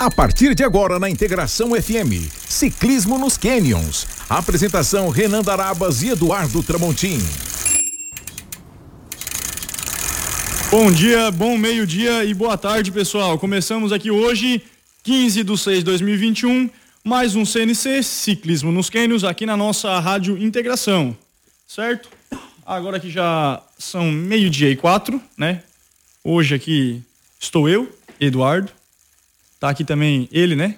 [0.00, 4.06] A partir de agora na Integração FM, Ciclismo nos Canyons.
[4.30, 7.18] Apresentação Renan Darabas e Eduardo Tramontim.
[10.70, 13.38] Bom dia, bom meio-dia e boa tarde, pessoal.
[13.38, 14.62] Começamos aqui hoje,
[15.02, 16.70] 15 de 6 de 2021,
[17.04, 21.14] mais um CNC, Ciclismo nos Canyons, aqui na nossa Rádio Integração,
[21.68, 22.08] certo?
[22.64, 25.62] Agora que já são meio-dia e quatro, né?
[26.24, 27.02] Hoje aqui
[27.38, 27.86] estou eu,
[28.18, 28.79] Eduardo,
[29.60, 30.76] Tá aqui também ele, né?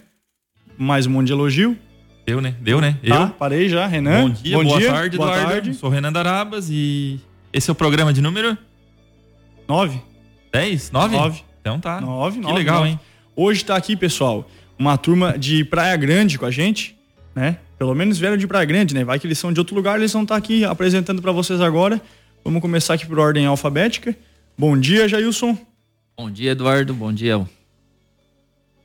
[0.77, 1.79] Mais um monte de elogio.
[2.27, 2.57] Deu, né?
[2.61, 2.99] Deu, né?
[3.07, 3.29] Tá, eu.
[3.29, 4.23] parei já, Renan.
[4.23, 5.53] Bom dia, Bom boa dia, tarde, boa Eduardo.
[5.53, 5.75] Tarde.
[5.75, 7.21] Sou Renan Darabas e
[7.53, 8.59] esse é o programa de número?
[9.69, 10.01] Nove.
[10.53, 10.91] Dez?
[10.91, 11.17] Nove?
[11.17, 11.45] Nove.
[11.61, 12.01] Então tá.
[12.01, 12.59] Nove, que nove.
[12.59, 12.91] legal, nove.
[12.91, 13.01] hein?
[13.37, 16.99] Hoje tá aqui, pessoal, uma turma de Praia Grande com a gente,
[17.37, 17.59] né?
[17.79, 19.05] Pelo menos vieram de Praia Grande, né?
[19.05, 21.61] Vai que eles são de outro lugar, eles vão estar tá aqui apresentando para vocês
[21.61, 22.03] agora.
[22.45, 24.13] Vamos começar aqui por ordem alfabética.
[24.59, 25.57] Bom dia, Jailson.
[26.19, 26.93] Bom dia, Eduardo.
[26.93, 27.39] Bom dia,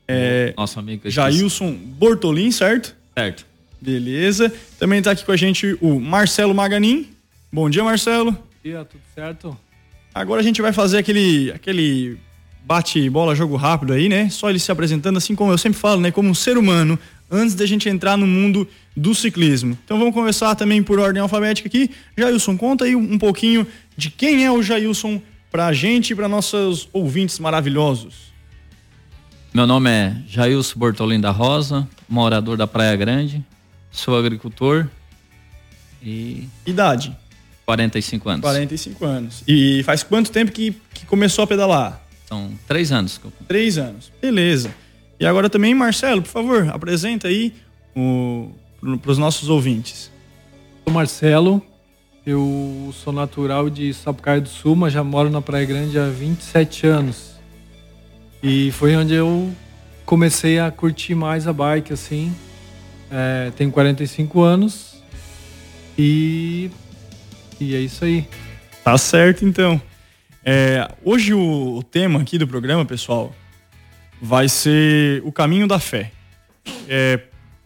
[0.07, 2.95] é, Nosso amigo Jailson Bortolin, certo?
[3.13, 3.45] Certo.
[3.81, 4.51] Beleza.
[4.79, 7.09] Também está aqui com a gente o Marcelo Maganin.
[7.51, 8.31] Bom dia, Marcelo.
[8.31, 9.57] Bom dia, tudo certo?
[10.13, 12.17] Agora a gente vai fazer aquele, aquele
[12.63, 14.29] bate-bola, jogo rápido aí, né?
[14.29, 16.11] Só ele se apresentando, assim como eu sempre falo, né?
[16.11, 16.97] Como um ser humano,
[17.29, 19.77] antes da gente entrar no mundo do ciclismo.
[19.85, 21.91] Então vamos começar também por ordem alfabética aqui.
[22.17, 25.21] Jailson, conta aí um pouquinho de quem é o Jailson
[25.51, 28.33] pra gente e para nossos ouvintes maravilhosos.
[29.53, 33.43] Meu nome é Jailson Bortolim da Rosa, morador da Praia Grande,
[33.91, 34.87] sou agricultor
[36.03, 36.47] e.
[36.65, 37.15] Idade?
[37.65, 38.41] 45 anos.
[38.41, 39.43] 45 anos.
[39.47, 42.01] E faz quanto tempo que, que começou a pedalar?
[42.27, 43.19] São três anos.
[43.47, 44.11] Três anos.
[44.21, 44.73] Beleza.
[45.19, 47.53] E agora também, Marcelo, por favor, apresenta aí
[49.01, 50.11] para os nossos ouvintes.
[50.83, 51.61] Sou Marcelo,
[52.25, 56.85] eu sou natural de Sapucaia do Sul, mas já moro na Praia Grande há 27
[56.87, 57.26] anos.
[58.41, 59.51] E foi onde eu
[60.05, 62.33] comecei a curtir mais a bike, assim.
[63.11, 65.01] É, tenho 45 anos
[65.97, 66.69] e,
[67.59, 68.27] e é isso aí.
[68.83, 69.81] Tá certo, então.
[70.45, 73.35] É, hoje o, o tema aqui do programa, pessoal,
[74.21, 76.11] vai ser o caminho da fé.
[76.87, 77.19] É,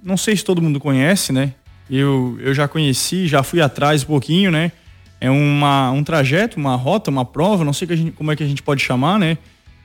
[0.04, 1.54] não sei se todo mundo conhece, né?
[1.90, 4.72] Eu, eu já conheci, já fui atrás um pouquinho, né?
[5.20, 8.44] É uma, um trajeto, uma rota, uma prova, não sei que gente, como é que
[8.44, 9.38] a gente pode chamar, né?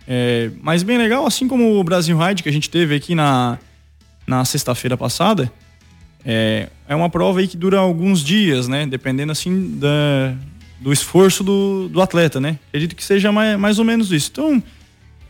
[0.09, 3.59] É, mas bem legal, assim como o Brasil Ride que a gente teve aqui na,
[4.27, 5.51] na sexta-feira passada,
[6.25, 8.87] é, é uma prova aí que dura alguns dias, né?
[8.87, 10.35] Dependendo assim da,
[10.81, 12.59] do esforço do, do atleta, né?
[12.69, 14.31] Acredito que seja mais, mais ou menos isso.
[14.33, 14.63] Então,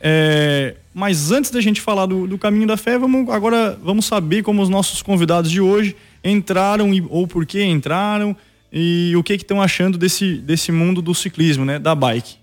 [0.01, 4.43] é, mas antes da gente falar do, do, caminho da fé, vamos agora vamos saber
[4.43, 8.37] como os nossos convidados de hoje entraram e, ou por que entraram
[8.73, 11.79] e o que estão achando desse, desse mundo do ciclismo, né?
[11.79, 12.37] Da bike.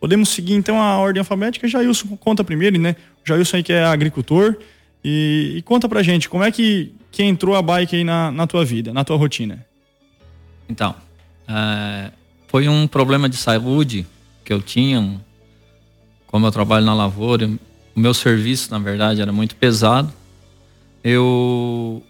[0.00, 1.68] Podemos seguir então a ordem alfabética.
[1.68, 2.96] Jailson conta primeiro, né?
[3.22, 4.56] Jailson aí que é agricultor.
[5.04, 8.46] E, e, conta pra gente, como é que, que entrou a bike aí na, na
[8.46, 9.64] tua vida, na tua rotina?
[10.68, 10.94] Então,
[11.46, 12.10] é,
[12.48, 14.06] foi um problema de saúde
[14.42, 15.20] que eu tinha.
[16.26, 17.50] Como eu trabalho na lavoura,
[17.94, 20.12] o meu serviço, na verdade, era muito pesado.
[21.04, 22.02] Eu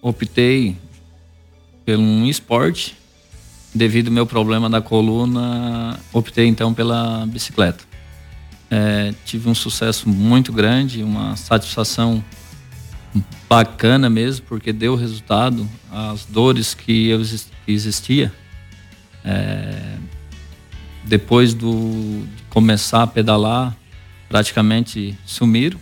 [0.00, 0.76] optei
[1.84, 2.96] por um esporte
[3.74, 7.84] devido ao meu problema da coluna, optei então pela bicicleta.
[8.70, 12.24] É, tive um sucesso muito grande, uma satisfação
[13.48, 15.68] bacana mesmo, porque deu resultado.
[15.90, 17.20] As dores que eu
[17.66, 18.32] existia
[19.24, 19.96] é,
[21.04, 23.76] depois do, de começar a pedalar,
[24.28, 25.78] praticamente sumiram.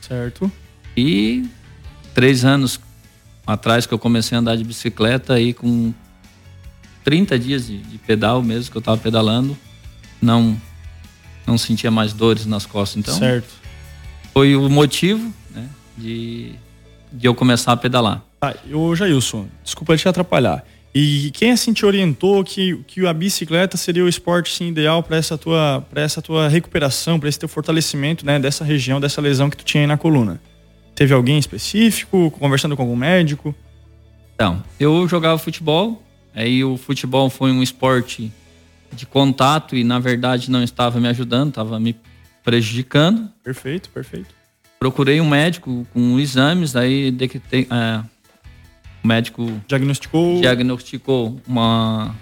[0.00, 0.50] Certo.
[0.96, 1.48] E
[2.12, 2.78] três anos
[3.46, 5.92] atrás que eu comecei a andar de bicicleta aí com
[7.04, 9.56] 30 dias de, de pedal mesmo que eu estava pedalando,
[10.20, 10.60] não
[11.46, 12.96] não sentia mais dores nas costas.
[12.96, 13.48] Então, certo.
[14.32, 16.52] foi o motivo né, de,
[17.12, 18.24] de eu começar a pedalar.
[18.40, 20.64] Ah, ô Jailson, desculpa te atrapalhar.
[20.94, 25.16] E quem assim te orientou que, que a bicicleta seria o esporte sim, ideal para
[25.16, 29.50] essa tua para essa tua recuperação, para esse teu fortalecimento, né, dessa região, dessa lesão
[29.50, 30.40] que tu tinha aí na coluna?
[30.94, 33.52] Teve alguém específico, conversando com algum médico?
[34.36, 36.00] Então, eu jogava futebol,
[36.34, 38.32] Aí o futebol foi um esporte
[38.92, 41.96] de contato e na verdade não estava me ajudando, estava me
[42.42, 43.30] prejudicando.
[43.42, 44.34] Perfeito, perfeito.
[44.78, 48.04] Procurei um médico com exames, aí detectei, é,
[49.02, 52.14] o médico diagnosticou diagnosticou uma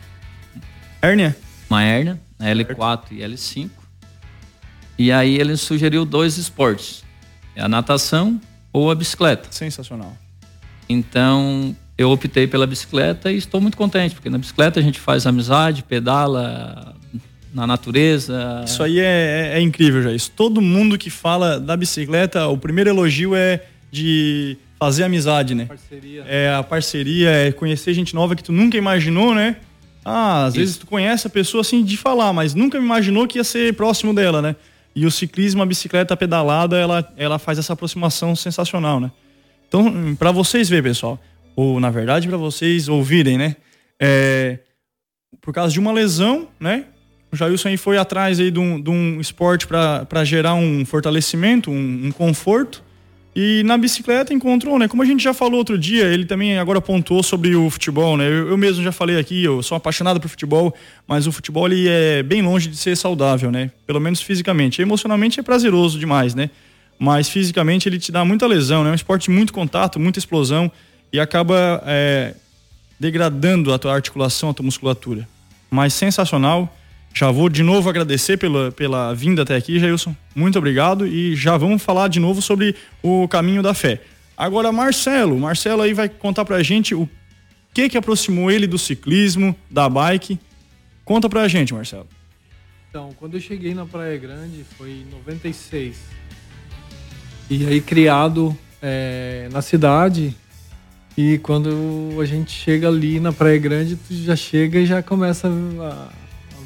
[1.00, 1.36] hérnia,
[1.68, 3.70] uma hérnia, L4 e L5.
[4.98, 7.02] E aí ele sugeriu dois esportes,
[7.56, 8.40] a natação
[8.72, 9.48] ou a bicicleta.
[9.50, 10.16] Sensacional.
[10.88, 15.26] Então, eu optei pela bicicleta e estou muito contente, porque na bicicleta a gente faz
[15.26, 16.94] amizade, pedala
[17.52, 18.62] na natureza.
[18.64, 20.12] Isso aí é, é, é incrível, já.
[20.12, 20.30] Isso.
[20.30, 25.66] Todo mundo que fala da bicicleta, o primeiro elogio é de fazer amizade, né?
[25.66, 26.24] Parceria.
[26.26, 29.56] É a parceria, é conhecer gente nova que tu nunca imaginou, né?
[30.04, 30.58] Ah, às Isso.
[30.58, 34.12] vezes tu conhece a pessoa assim de falar, mas nunca imaginou que ia ser próximo
[34.12, 34.56] dela, né?
[34.94, 39.10] E o ciclismo, a bicicleta pedalada, ela, ela faz essa aproximação sensacional, né?
[39.68, 41.18] Então, para vocês verem, pessoal,
[41.54, 43.56] ou na verdade para vocês ouvirem, né?
[44.00, 44.58] É,
[45.40, 46.86] por causa de uma lesão, né?
[47.32, 51.70] O Jailson aí foi atrás aí de um, de um esporte para gerar um fortalecimento,
[51.70, 52.82] um, um conforto.
[53.34, 54.86] E na bicicleta encontrou, né?
[54.86, 58.26] Como a gente já falou outro dia, ele também agora pontuou sobre o futebol, né?
[58.26, 60.74] Eu, eu, mesmo já falei aqui, eu sou apaixonado por futebol,
[61.08, 63.70] mas o futebol ele é bem longe de ser saudável, né?
[63.86, 64.82] Pelo menos fisicamente.
[64.82, 66.50] Emocionalmente é prazeroso demais, né?
[66.98, 68.90] Mas fisicamente ele te dá muita lesão, né?
[68.90, 70.70] É um esporte de muito contato, muita explosão
[71.12, 72.34] e acaba é,
[72.98, 75.28] degradando a tua articulação, a tua musculatura.
[75.70, 76.74] Mas sensacional.
[77.14, 80.16] Já vou de novo agradecer pela, pela vinda até aqui, Jailson.
[80.34, 84.00] Muito obrigado e já vamos falar de novo sobre o caminho da fé.
[84.34, 85.38] Agora, Marcelo.
[85.38, 87.06] Marcelo aí vai contar pra gente o
[87.74, 90.38] que que aproximou ele do ciclismo, da bike.
[91.04, 92.08] Conta pra gente, Marcelo.
[92.88, 95.96] Então, quando eu cheguei na Praia Grande foi em 96.
[97.50, 100.34] E aí criado é, na cidade.
[101.16, 101.70] E quando
[102.20, 106.08] a gente chega ali na Praia Grande, tu já chega e já começa a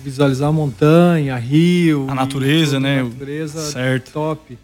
[0.04, 2.06] visualizar a montanha, rio.
[2.08, 3.00] A natureza, né?
[3.00, 4.12] A natureza certo.
[4.12, 4.56] top.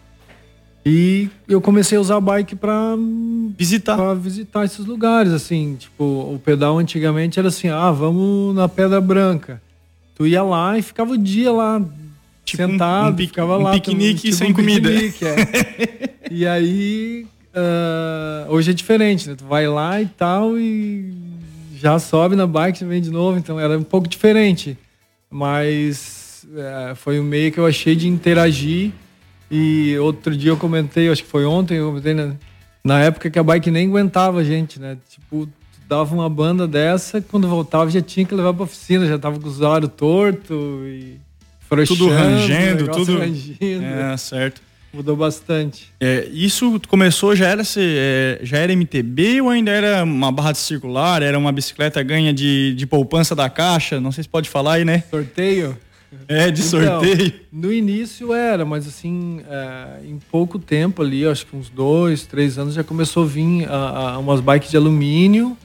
[0.85, 2.97] E eu comecei a usar a bike para
[3.57, 3.97] visitar.
[3.97, 5.77] Pra visitar esses lugares, assim.
[5.79, 9.63] Tipo, o pedal antigamente era assim: ah, vamos na Pedra Branca.
[10.15, 11.81] Tu ia lá e ficava o dia lá,
[12.45, 13.73] tipo sentado, um, um ficava um lá.
[13.73, 14.91] Piquenique tipo, sem um comida.
[14.91, 16.15] Piquenique, é.
[16.31, 19.35] e aí, uh, hoje é diferente, né?
[19.37, 21.13] Tu vai lá e tal e
[21.77, 23.39] já sobe na bike e vem de novo.
[23.39, 24.77] Então era um pouco diferente
[25.33, 28.93] mas é, foi um meio que eu achei de interagir.
[29.51, 32.35] E outro dia eu comentei, acho que foi ontem, eu comentei na,
[32.85, 34.97] na época que a bike nem aguentava a gente, né?
[35.09, 35.49] Tipo,
[35.89, 39.49] dava uma banda dessa, quando voltava já tinha que levar pra oficina, já tava com
[39.49, 40.55] os olhos torto
[40.87, 41.19] e
[41.87, 43.85] tudo rangendo, tudo rangendo.
[43.85, 44.61] É, certo.
[44.93, 45.91] Mudou bastante.
[45.99, 50.59] É, isso começou, já era, é, já era MTB ou ainda era uma barra de
[50.59, 51.23] circular?
[51.23, 53.99] Era uma bicicleta ganha de, de poupança da caixa?
[53.99, 55.03] Não sei se pode falar aí, né?
[55.11, 55.79] Sorteio?
[56.29, 57.33] É, de então, sorteio.
[57.51, 62.59] No início era, mas assim, é, em pouco tempo ali, acho que uns dois, três
[62.59, 65.57] anos, já começou a vir a, a umas bikes de alumínio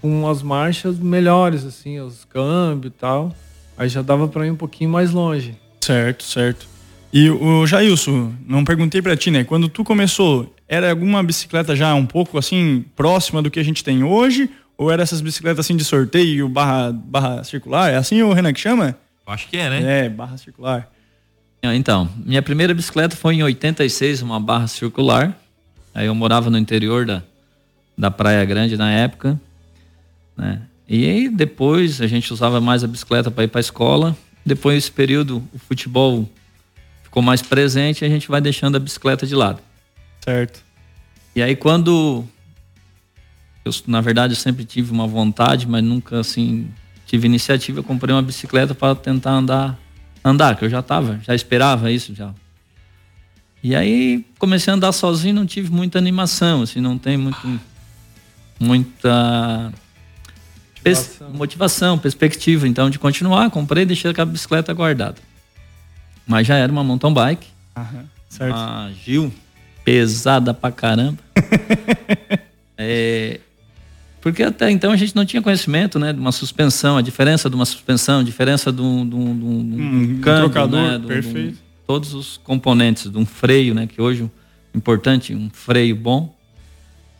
[0.00, 3.32] com as marchas melhores, assim, os câmbios e tal.
[3.78, 5.56] Aí já dava para ir um pouquinho mais longe.
[5.80, 6.71] Certo, certo.
[7.12, 9.44] E o Jailson, não perguntei para ti, né?
[9.44, 13.84] Quando tu começou, era alguma bicicleta já um pouco assim próxima do que a gente
[13.84, 14.48] tem hoje?
[14.78, 17.92] Ou era essas bicicletas assim de sorteio barra, barra circular?
[17.92, 18.96] É assim o Renan que chama?
[19.26, 20.06] Acho que é, né?
[20.06, 20.90] É, barra circular.
[21.62, 25.38] Ah, então, minha primeira bicicleta foi em 86, uma barra circular.
[25.94, 27.22] Aí eu morava no interior da,
[27.96, 29.38] da Praia Grande na época,
[30.36, 30.62] né?
[30.88, 34.16] E aí depois a gente usava mais a bicicleta para ir para a escola.
[34.44, 36.28] Depois desse período, o futebol
[37.12, 39.60] ficou mais presente a gente vai deixando a bicicleta de lado.
[40.24, 40.64] Certo.
[41.36, 42.24] E aí quando
[43.62, 46.70] eu, na verdade, eu sempre tive uma vontade, mas nunca assim
[47.06, 49.78] tive iniciativa, eu comprei uma bicicleta para tentar andar,
[50.24, 52.32] andar, que eu já estava, já esperava isso já.
[53.62, 57.60] E aí comecei a andar sozinho, não tive muita animação, assim, não tem muito
[58.58, 59.70] muita
[60.82, 65.31] motivação, motivação perspectiva, então de continuar, comprei, deixei a bicicleta guardada.
[66.26, 67.46] Mas já era uma mountain bike.
[67.76, 68.54] Aham, certo.
[68.54, 69.32] Uma Gil,
[69.84, 71.18] pesada pra caramba.
[72.76, 73.40] é,
[74.20, 76.12] porque até então a gente não tinha conhecimento, né?
[76.12, 79.44] De uma suspensão, a diferença de uma suspensão, a diferença de um, de um, de
[79.44, 80.98] um, um câmbio, trocador, né?
[80.98, 81.58] De perfeito.
[81.86, 83.88] todos os componentes de um freio, né?
[83.88, 84.30] Que hoje
[84.72, 86.34] importante, um freio bom.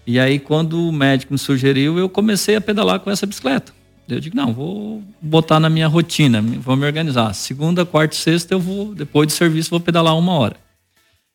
[0.06, 3.72] E aí quando o médico me sugeriu, eu comecei a pedalar com essa bicicleta.
[4.08, 7.32] Eu digo, não, vou botar na minha rotina, vou me organizar.
[7.34, 10.56] Segunda, quarta e sexta eu vou, depois do serviço, vou pedalar uma hora.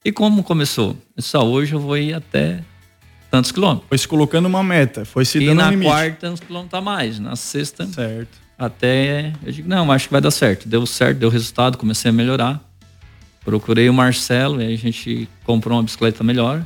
[0.05, 0.95] E como começou?
[1.17, 2.59] Só hoje eu vou ir até
[3.31, 3.87] tantos quilômetros.
[3.89, 5.89] Foi se colocando uma meta, foi se dando E na um limite.
[5.89, 7.19] quarta, tantos quilômetros a mais.
[7.19, 8.37] Na sexta, certo.
[8.57, 10.67] até eu digo, não, acho que vai dar certo.
[10.69, 12.61] Deu certo, deu resultado, comecei a melhorar.
[13.43, 16.65] Procurei o Marcelo, e a gente comprou uma bicicleta melhor.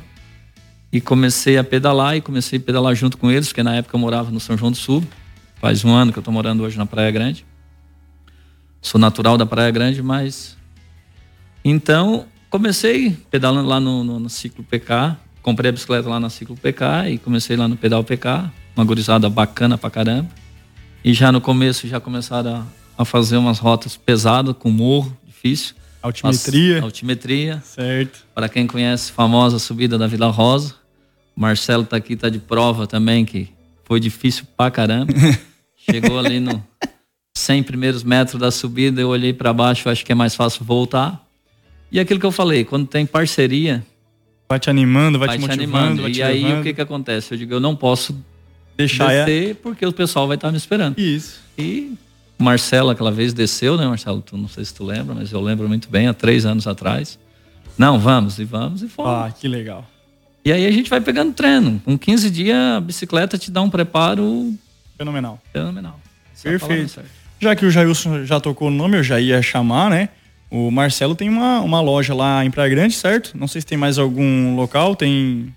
[0.92, 4.00] E comecei a pedalar, e comecei a pedalar junto com eles, porque na época eu
[4.00, 5.02] morava no São João do Sul.
[5.62, 7.46] Faz um ano que eu estou morando hoje na Praia Grande.
[8.80, 10.56] Sou natural da Praia Grande, mas.
[11.64, 15.16] Então, comecei pedalando lá no, no, no Ciclo PK.
[15.40, 18.50] Comprei a bicicleta lá na Ciclo PK e comecei lá no Pedal PK.
[18.74, 20.28] Uma gurizada bacana pra caramba.
[21.04, 22.66] E já no começo já começaram
[22.98, 25.76] a fazer umas rotas pesadas, com morro, difícil.
[26.02, 26.78] Altimetria.
[26.78, 27.62] As, altimetria.
[27.64, 28.26] Certo.
[28.34, 30.74] Para quem conhece, famosa subida da Vila Rosa.
[31.36, 33.48] O Marcelo tá aqui, tá de prova também, que
[33.84, 35.12] foi difícil pra caramba.
[35.90, 36.62] Chegou ali no
[37.36, 41.26] 100 primeiros metros da subida, eu olhei para baixo, acho que é mais fácil voltar.
[41.90, 43.84] E aquilo que eu falei, quando tem parceria.
[44.48, 45.64] Vai te animando, vai, vai te motivando.
[45.64, 46.02] Animando.
[46.02, 46.60] Vai e te aí levando.
[46.60, 47.34] o que que acontece?
[47.34, 48.16] Eu digo, eu não posso
[48.76, 49.54] deixar descer é...
[49.54, 50.98] porque o pessoal vai estar me esperando.
[50.98, 51.40] Isso.
[51.58, 51.94] E
[52.38, 54.20] Marcelo aquela vez desceu, né, Marcelo?
[54.20, 57.18] Tu, não sei se tu lembra, mas eu lembro muito bem, há três anos atrás.
[57.76, 59.10] Não, vamos, e vamos, e fomos.
[59.10, 59.86] Ah, que legal.
[60.44, 61.80] E aí a gente vai pegando treino.
[61.84, 64.52] Com 15 dias, a bicicleta te dá um preparo...
[65.02, 65.40] Fenomenal.
[65.52, 66.00] Fenomenal.
[66.44, 67.02] É Perfeito.
[67.40, 70.08] Já que o Jailson já tocou no nome, eu já ia chamar, né?
[70.48, 73.36] O Marcelo tem uma, uma loja lá em Praia Grande, certo?
[73.36, 75.52] Não sei se tem mais algum local, tem...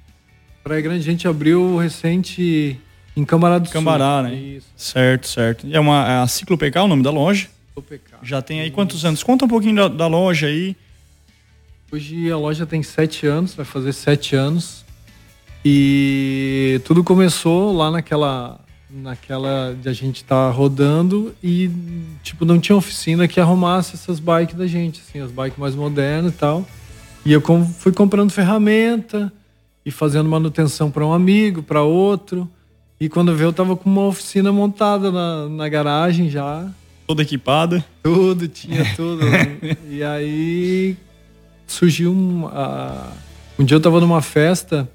[0.64, 2.80] Praia Grande a gente abriu recente
[3.16, 4.32] em Cambará do Cambará, Sul.
[4.32, 4.36] né?
[4.36, 4.68] Isso.
[4.75, 5.68] Certo, certo.
[5.68, 7.48] E é uma é a Ciclo PK, o nome da loja?
[7.68, 8.18] Ciclo PK.
[8.24, 9.22] Já tem aí quantos anos?
[9.22, 10.75] Conta um pouquinho da, da loja aí.
[11.92, 14.84] Hoje a loja tem sete anos, vai fazer sete anos.
[15.64, 18.65] E tudo começou lá naquela
[18.96, 21.70] naquela de a gente estar tá rodando e
[22.24, 26.34] tipo não tinha oficina que arrumasse essas bikes da gente, assim, as bikes mais modernas
[26.34, 26.66] e tal.
[27.25, 27.42] E eu
[27.80, 29.32] fui comprando ferramenta
[29.86, 32.50] e fazendo manutenção para um amigo, para outro.
[33.00, 36.68] E quando veio eu tava com uma oficina montada na, na garagem já.
[37.08, 37.84] Toda equipada?
[38.02, 39.24] Tudo, tinha tudo.
[39.90, 40.96] e aí
[41.68, 42.46] surgiu um.
[42.46, 43.12] Uh,
[43.60, 44.90] um dia eu tava numa festa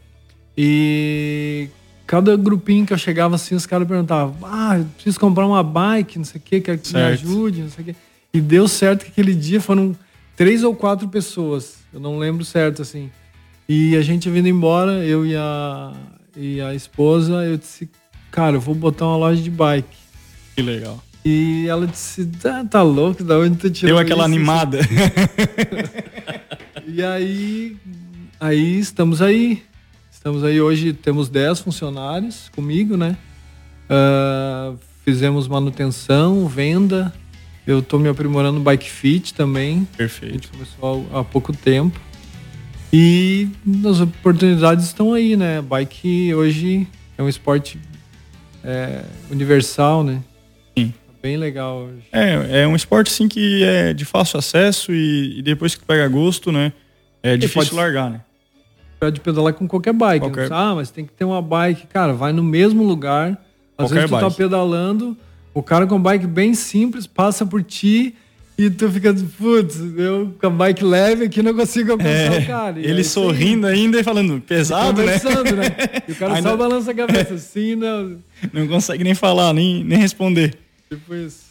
[0.57, 1.69] e
[2.11, 6.25] cada grupinho que eu chegava assim, os caras perguntavam: Ah, preciso comprar uma bike, não
[6.25, 7.97] sei o quer que me ajude, não sei o que.
[8.35, 9.95] E deu certo que aquele dia foram
[10.37, 13.12] três ou quatro pessoas, eu não lembro certo assim.
[13.69, 15.93] E a gente vindo embora, eu e a,
[16.37, 17.88] e a esposa, eu disse:
[18.33, 19.97] Cara, eu vou botar uma loja de bike.
[20.57, 21.00] Que legal.
[21.25, 24.35] E ela disse: Tá, tá louco, da onde tu tirou Deu aquela isso?
[24.35, 24.81] animada.
[26.88, 27.76] e aí,
[28.40, 29.62] aí estamos aí
[30.21, 33.17] Estamos aí hoje, temos 10 funcionários comigo, né?
[33.89, 37.11] Uh, fizemos manutenção, venda.
[37.67, 39.89] Eu estou me aprimorando no bike fit também.
[39.97, 40.29] Perfeito.
[40.29, 41.99] A gente começou há, há pouco tempo.
[42.93, 43.49] E
[43.89, 45.62] as oportunidades estão aí, né?
[45.62, 46.87] Bike hoje
[47.17, 47.81] é um esporte
[48.62, 50.23] é, universal, né?
[50.77, 50.93] Sim.
[51.07, 52.05] Tá bem legal hoje.
[52.12, 55.87] É, é um esporte sim que é de fácil acesso e, e depois que tu
[55.87, 56.75] pega gosto, né?
[57.23, 58.21] É difícil largar, né?
[59.00, 60.26] Pode pedalar com qualquer bike.
[60.26, 60.52] Qualquer...
[60.52, 61.87] Ah, mas tem que ter uma bike.
[61.87, 63.30] Cara, vai no mesmo lugar.
[63.76, 64.37] Às qualquer vezes tu tá bike.
[64.37, 65.16] tá pedalando,
[65.54, 68.14] o cara com bike bem simples passa por ti
[68.59, 72.47] e tu fica, putz, eu com a bike leve aqui não consigo alcançar é, o
[72.47, 72.78] cara.
[72.78, 75.14] E ele sorrindo ainda e falando, pesado, né?
[75.14, 76.02] né?
[76.07, 76.50] E o cara ainda...
[76.50, 78.19] só balança a cabeça assim, não...
[78.52, 80.57] Não consegue nem falar, nem, nem responder.
[80.88, 81.45] Tipo isso.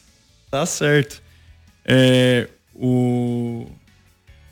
[0.49, 1.21] Tá certo.
[1.85, 3.67] É, o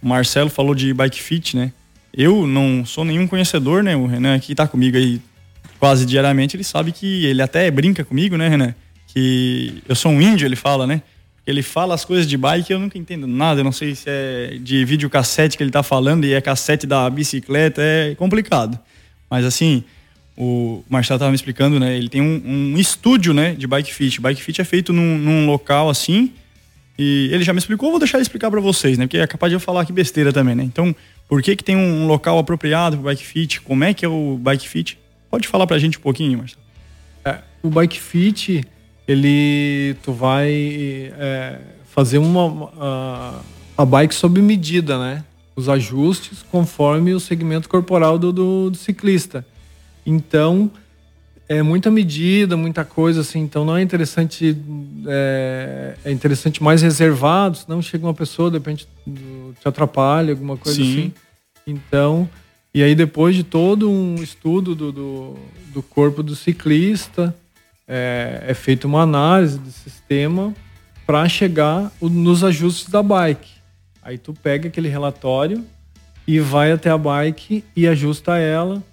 [0.02, 1.72] Marcelo falou de bike fit, né?
[2.18, 3.96] Eu não sou nenhum conhecedor, né?
[3.96, 5.22] O Renan aqui tá comigo aí
[5.80, 8.74] quase diariamente, ele sabe que ele até brinca comigo, né, Renan?
[9.08, 11.04] Que eu sou um índio, ele fala, né?
[11.46, 13.60] Ele fala as coisas de bike eu nunca entendo nada.
[13.60, 17.08] Eu não sei se é de videocassete que ele tá falando e é cassete da
[17.08, 18.78] bicicleta, é complicado.
[19.30, 19.84] Mas assim,
[20.36, 21.96] o Marcelo tava me explicando, né?
[21.96, 24.20] Ele tem um, um estúdio, né, de bike fit.
[24.20, 26.34] Bike fit é feito num, num local assim.
[27.00, 29.06] E ele já me explicou, vou deixar ele explicar para vocês, né?
[29.06, 30.64] Porque é capaz de eu falar aqui besteira também, né?
[30.64, 30.96] Então,
[31.28, 33.62] por que, que tem um local apropriado para o bike fit?
[33.62, 34.98] Como é que é o bike fit?
[35.30, 36.62] Pode falar para a gente um pouquinho, Marcelo?
[37.26, 38.66] É, o bike fit,
[39.08, 43.44] ele tu vai é, fazer uma
[43.78, 45.24] a, bike sob medida, né?
[45.56, 49.46] Os ajustes conforme o segmento corporal do, do, do ciclista.
[50.06, 50.72] Então,
[51.50, 54.58] é muita medida, muita coisa assim, então não é interessante
[55.08, 60.78] é, é interessante mais reservado, senão chega uma pessoa, de repente te atrapalha, alguma coisa
[60.78, 60.92] Sim.
[60.92, 61.14] assim.
[61.66, 62.30] Então,
[62.74, 65.36] e aí depois de todo um estudo do, do,
[65.74, 67.34] do corpo do ciclista,
[67.88, 70.54] é, é feita uma análise do sistema
[71.06, 73.52] para chegar nos ajustes da bike.
[74.02, 75.64] Aí tu pega aquele relatório
[76.28, 78.84] e vai até a bike e ajusta ela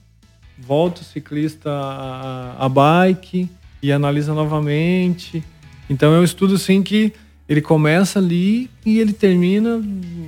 [0.59, 3.49] volta o ciclista a, a bike
[3.83, 5.43] e analisa novamente.
[5.89, 7.13] Então é um estudo assim que
[7.49, 9.83] ele começa ali e ele termina,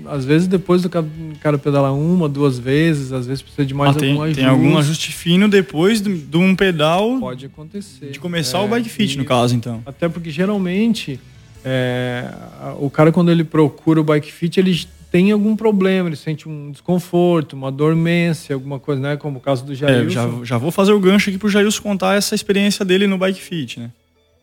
[0.06, 3.99] às vezes depois do cara pedalar uma, duas vezes, às vezes precisa de mais ah,
[3.99, 4.40] tem, algum ajuste.
[4.42, 7.18] Tem algum ajuste fino depois de, de um pedal.
[7.18, 8.11] Pode acontecer.
[8.11, 9.83] De começar é, o bike fit, no caso, então.
[9.87, 11.18] Até porque geralmente
[11.64, 12.30] é,
[12.78, 16.70] o cara quando ele procura o bike fit, ele tem algum problema, ele sente um
[16.70, 19.16] desconforto, uma dormência, alguma coisa, né?
[19.16, 20.06] Como o caso do Jailson.
[20.06, 23.16] É, já, já vou fazer o gancho aqui pro Jailson contar essa experiência dele no
[23.16, 23.90] Bike Fit, né?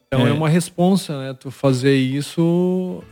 [0.07, 1.35] Então é, é uma responsa, né?
[1.39, 2.41] Tu fazer isso.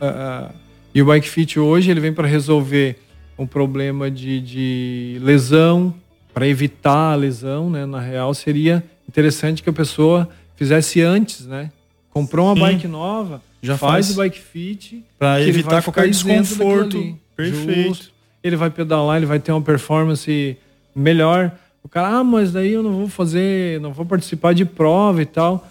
[0.00, 0.54] Uh, uh,
[0.94, 2.98] e o Bike Fit hoje ele vem para resolver
[3.38, 5.94] um problema de, de lesão,
[6.32, 7.84] para evitar a lesão, né?
[7.86, 11.70] Na real seria interessante que a pessoa fizesse antes, né?
[12.10, 12.60] Comprou uma Sim.
[12.60, 17.18] bike nova, já faz, faz o bike fit para evitar qualquer desconforto.
[17.36, 17.88] Perfeito.
[17.88, 18.12] Justo.
[18.42, 20.56] Ele vai pedalar, ele vai ter uma performance
[20.94, 21.52] melhor.
[21.82, 25.26] O cara, ah, mas daí eu não vou fazer, não vou participar de prova e
[25.26, 25.66] tal.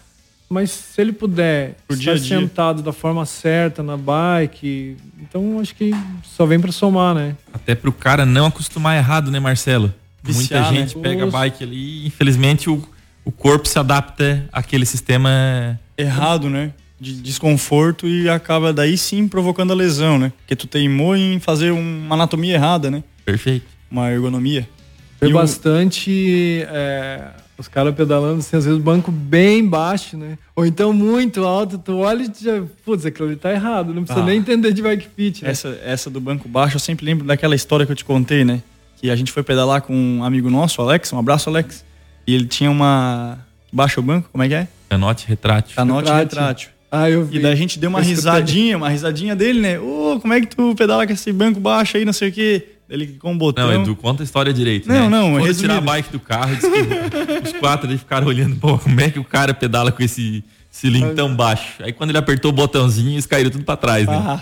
[0.49, 5.73] Mas se ele puder Por estar dia sentado da forma certa na bike, então acho
[5.73, 5.91] que
[6.23, 7.37] só vem para somar, né?
[7.53, 9.93] Até para o cara não acostumar errado, né, Marcelo?
[10.21, 10.77] Viciar, Muita né?
[10.77, 11.03] gente né?
[11.03, 12.83] pega a bike ali e infelizmente o,
[13.23, 16.73] o corpo se adapta àquele sistema errado, né?
[17.01, 20.31] De desconforto e acaba daí sim provocando a lesão, né?
[20.37, 23.03] Porque tu teimou em fazer uma anatomia errada, né?
[23.25, 23.65] Perfeito.
[23.89, 24.69] Uma ergonomia.
[25.17, 30.37] Foi bastante é, os caras pedalando assim, às vezes banco bem baixo, né?
[30.55, 34.23] Ou então muito alto, tu olha e já, putz, aquilo ali tá errado, não precisa
[34.23, 35.51] ah, nem entender de bike fit, né?
[35.51, 38.61] Essa, essa do banco baixo, eu sempre lembro daquela história que eu te contei, né?
[38.97, 41.85] Que a gente foi pedalar com um amigo nosso, Alex, um abraço, Alex.
[42.25, 43.39] E ele tinha uma.
[43.73, 44.67] Baixa o banco, como é que é?
[44.89, 45.75] Canote retrátil.
[45.75, 46.25] Canote retrátil.
[46.25, 46.69] retrátil.
[46.91, 47.37] Ah, eu vi.
[47.37, 49.79] E daí a gente deu uma risadinha, uma risadinha dele, né?
[49.79, 52.31] Ô, oh, como é que tu pedala com esse banco baixo aí, não sei o
[52.33, 52.67] quê.
[52.89, 53.71] Ele com um botão.
[53.71, 54.89] Não, Edu, conta a história direito.
[54.89, 55.17] Não, né?
[55.17, 56.51] não, Foi tirar a bike do carro,
[57.41, 61.15] os quatro ali ficaram olhando, pô, como é que o cara pedala com esse cilindro
[61.15, 61.81] tão baixo?
[61.81, 64.13] Aí quando ele apertou o botãozinho, eles caíram tudo pra trás, né?
[64.13, 64.41] Ah,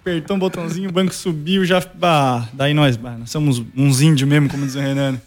[0.00, 1.80] apertou um botãozinho, o banco subiu, já.
[2.02, 5.20] Ah, daí nós, bah, nós somos uns índios mesmo, como diz o Renan.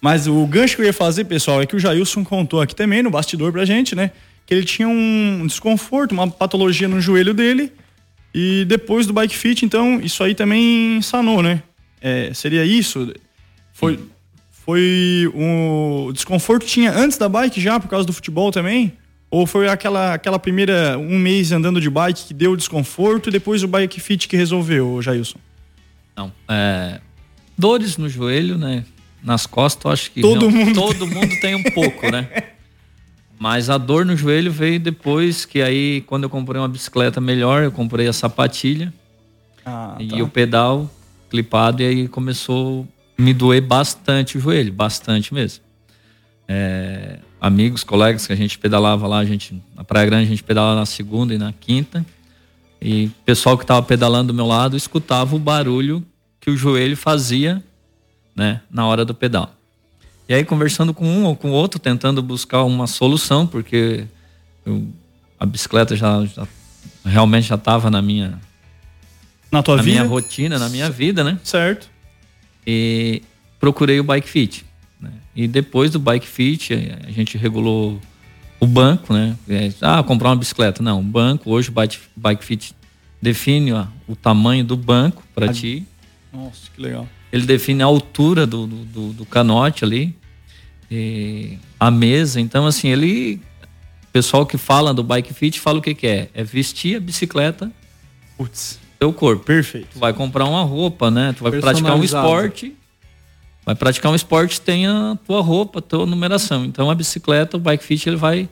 [0.00, 3.02] Mas o gancho que eu ia fazer, pessoal, é que o Jailson contou aqui também
[3.02, 4.12] no bastidor pra gente, né?
[4.50, 7.72] Que ele tinha um desconforto, uma patologia no joelho dele.
[8.34, 11.62] E depois do bike fit, então, isso aí também sanou, né?
[12.00, 13.14] É, seria isso?
[13.72, 14.00] Foi,
[14.50, 18.92] foi um, o desconforto tinha antes da bike já, por causa do futebol também?
[19.30, 23.62] Ou foi aquela, aquela primeira um mês andando de bike que deu desconforto e depois
[23.62, 25.38] o bike fit que resolveu, Jailson?
[26.16, 26.32] Não.
[26.48, 27.00] É,
[27.56, 28.84] dores no joelho, né?
[29.22, 30.74] Nas costas, eu acho que todo, mundo...
[30.74, 32.28] todo mundo tem um pouco, né?
[33.40, 37.62] Mas a dor no joelho veio depois que aí, quando eu comprei uma bicicleta melhor,
[37.62, 38.92] eu comprei a sapatilha
[39.64, 40.16] ah, e tá.
[40.16, 40.90] o pedal
[41.30, 42.86] clipado e aí começou
[43.18, 45.64] a me doer bastante o joelho, bastante mesmo.
[46.46, 50.42] É, amigos, colegas que a gente pedalava lá, a gente na Praia Grande a gente
[50.42, 52.04] pedalava na segunda e na quinta.
[52.78, 56.04] E o pessoal que estava pedalando do meu lado escutava o barulho
[56.38, 57.64] que o joelho fazia,
[58.36, 59.54] né, na hora do pedal.
[60.30, 64.06] E aí conversando com um ou com outro, tentando buscar uma solução, porque
[64.64, 64.86] eu,
[65.40, 66.46] a bicicleta já, já
[67.04, 68.38] realmente já estava na minha
[69.50, 69.98] na tua na vida?
[69.98, 71.36] minha rotina, na minha vida, né?
[71.42, 71.90] Certo.
[72.64, 73.24] E
[73.58, 74.64] procurei o Bike Fit.
[75.00, 75.10] Né?
[75.34, 78.00] E depois do Bike Fit, a gente regulou
[78.60, 79.36] o banco, né?
[79.48, 80.80] É, ah, comprar uma bicicleta.
[80.80, 82.72] Não, o banco, hoje o Bike, Bike Fit
[83.20, 85.84] define ó, o tamanho do banco para ti.
[86.32, 87.08] Nossa, que legal.
[87.32, 90.19] Ele define a altura do, do, do canote ali,
[91.78, 92.40] a mesa.
[92.40, 93.40] Então, assim, ele.
[94.08, 96.28] O pessoal que fala do Bike Fit fala o que, que é?
[96.34, 97.70] É vestir a bicicleta.
[98.36, 99.44] Putz teu corpo.
[99.44, 99.88] Perfeito.
[99.94, 101.34] Tu vai comprar uma roupa, né?
[101.36, 102.76] Tu vai praticar um esporte.
[103.64, 106.64] Vai praticar um esporte, tem a tua roupa, a tua numeração.
[106.64, 108.48] Então a bicicleta, o bike fit, ele vai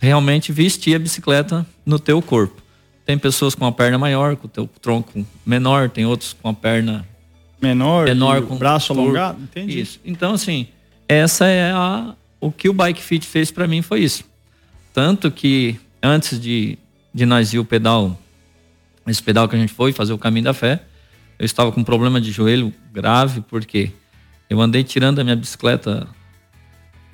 [0.00, 2.60] realmente vestir a bicicleta no teu corpo.
[3.04, 6.54] Tem pessoas com a perna maior, com o teu tronco menor, tem outros com a
[6.54, 7.06] perna
[7.60, 9.80] menor, menor com braço alongado, entendi.
[9.80, 10.00] Isso.
[10.04, 10.68] Então assim,
[11.14, 14.24] essa é a o que o bike fit fez para mim foi isso.
[14.94, 16.78] Tanto que antes de
[17.12, 18.16] de nós ir o pedal
[19.06, 20.82] esse pedal que a gente foi fazer o caminho da fé,
[21.38, 23.90] eu estava com um problema de joelho grave, porque
[24.48, 26.06] eu andei tirando a minha bicicleta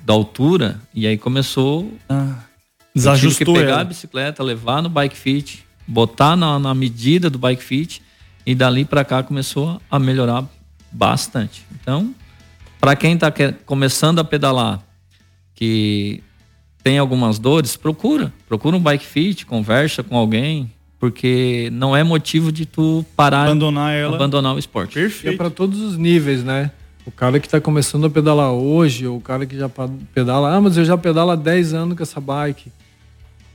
[0.03, 1.91] da altura e aí começou.
[2.09, 2.39] Ah,
[2.93, 3.29] desajustou.
[3.29, 3.81] Eu tive que pegar ela.
[3.81, 8.01] a bicicleta, levar no bike fit, botar na, na medida do bike fit
[8.45, 10.45] e dali para cá começou a melhorar
[10.91, 11.65] bastante.
[11.81, 12.13] Então,
[12.79, 13.31] para quem está
[13.65, 14.81] começando a pedalar,
[15.53, 16.23] que
[16.83, 18.33] tem algumas dores, procura.
[18.47, 23.93] Procura um bike fit, conversa com alguém, porque não é motivo de tu parar, abandonar
[23.93, 24.93] ela, abandonar o esporte.
[24.93, 25.33] Perfeito.
[25.33, 26.71] é para todos os níveis, né?
[27.05, 29.69] O cara que está começando a pedalar hoje, ou o cara que já
[30.13, 32.71] pedala, ah, mas eu já pedalo há 10 anos com essa bike.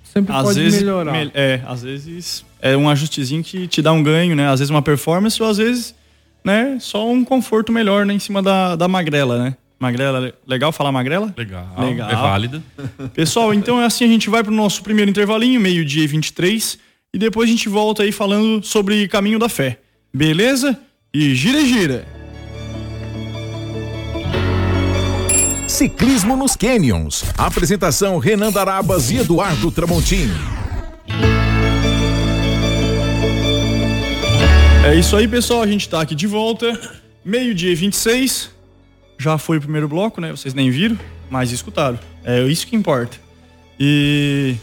[0.04, 1.12] Sempre às pode vezes, melhorar.
[1.12, 4.48] Me, é, às vezes é um ajustezinho que te dá um ganho, né?
[4.48, 5.94] Às vezes uma performance, ou às vezes,
[6.44, 9.56] né, só um conforto melhor, né, em cima da, da magrela, né?
[9.78, 11.34] Magrela, legal falar magrela?
[11.36, 11.66] Legal.
[11.78, 12.08] legal.
[12.08, 12.62] É válida.
[13.14, 16.78] Pessoal, então é assim, a gente vai para o nosso primeiro intervalinho, meio-dia e 23
[17.12, 19.80] e depois a gente volta aí falando sobre caminho da fé.
[20.14, 20.78] Beleza?
[21.12, 22.06] E gira gira.
[25.66, 27.24] Ciclismo nos Canyons.
[27.36, 30.30] Apresentação Renan Darabas e Eduardo Tramontim.
[34.84, 35.62] É isso aí, pessoal.
[35.62, 36.78] A gente tá aqui de volta.
[37.24, 38.50] Meio-dia e 26.
[39.16, 40.32] Já foi o primeiro bloco, né?
[40.32, 40.98] Vocês nem viram,
[41.30, 41.98] mas escutaram.
[42.24, 43.16] É isso que importa.
[43.78, 44.56] E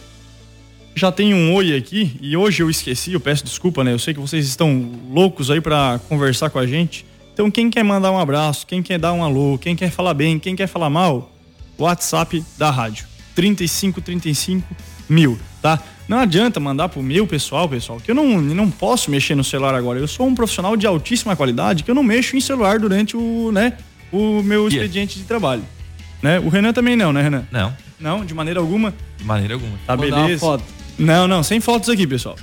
[0.94, 3.94] já tem um oi aqui e hoje eu esqueci, eu peço desculpa, né?
[3.94, 7.06] Eu sei que vocês estão loucos aí para conversar com a gente.
[7.34, 10.38] Então quem quer mandar um abraço, quem quer dar um alô, quem quer falar bem,
[10.38, 11.32] quem quer falar mal,
[11.78, 14.76] WhatsApp da rádio 3535
[15.08, 15.82] mil, tá?
[16.10, 19.76] Não adianta mandar pro meu pessoal, pessoal, que eu não, não posso mexer no celular
[19.76, 20.00] agora.
[20.00, 23.52] Eu sou um profissional de altíssima qualidade que eu não mexo em celular durante o,
[23.52, 23.78] né,
[24.12, 25.62] o meu expediente de trabalho.
[26.20, 26.40] Né?
[26.40, 27.48] O Renan também não, né, Renan?
[27.52, 27.78] Não.
[28.00, 28.92] Não, de maneira alguma?
[29.20, 29.78] De maneira alguma.
[29.86, 30.40] Tá, Vou beleza.
[30.40, 30.64] foto.
[30.98, 32.36] Não, não, sem fotos aqui, pessoal.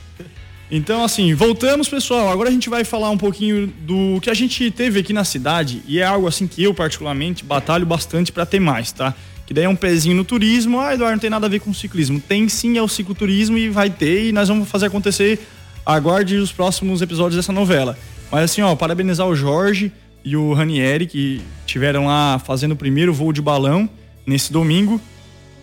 [0.71, 2.31] Então, assim, voltamos, pessoal.
[2.31, 5.83] Agora a gente vai falar um pouquinho do que a gente teve aqui na cidade
[5.89, 9.13] e é algo assim que eu, particularmente, batalho bastante para ter mais, tá?
[9.47, 10.81] Que daí é um pezinho no turismo.
[10.81, 12.21] Ah, Eduardo, não tem nada a ver com ciclismo.
[12.21, 15.39] Tem sim, é o cicloturismo e vai ter e nós vamos fazer acontecer.
[15.85, 17.97] Aguarde os próximos episódios dessa novela.
[18.31, 19.93] Mas assim, ó, parabenizar o Jorge
[20.25, 23.89] e o Ranieri que tiveram lá fazendo o primeiro voo de balão
[24.27, 25.01] nesse domingo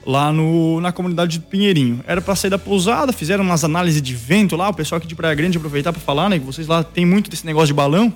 [0.06, 2.04] lá no, na comunidade de Pinheirinho.
[2.08, 5.16] Era para sair da pousada, fizeram umas análises de vento lá, o pessoal aqui de
[5.16, 8.14] Praia Grande aproveitar para falar, né, que vocês lá tem muito desse negócio de balão.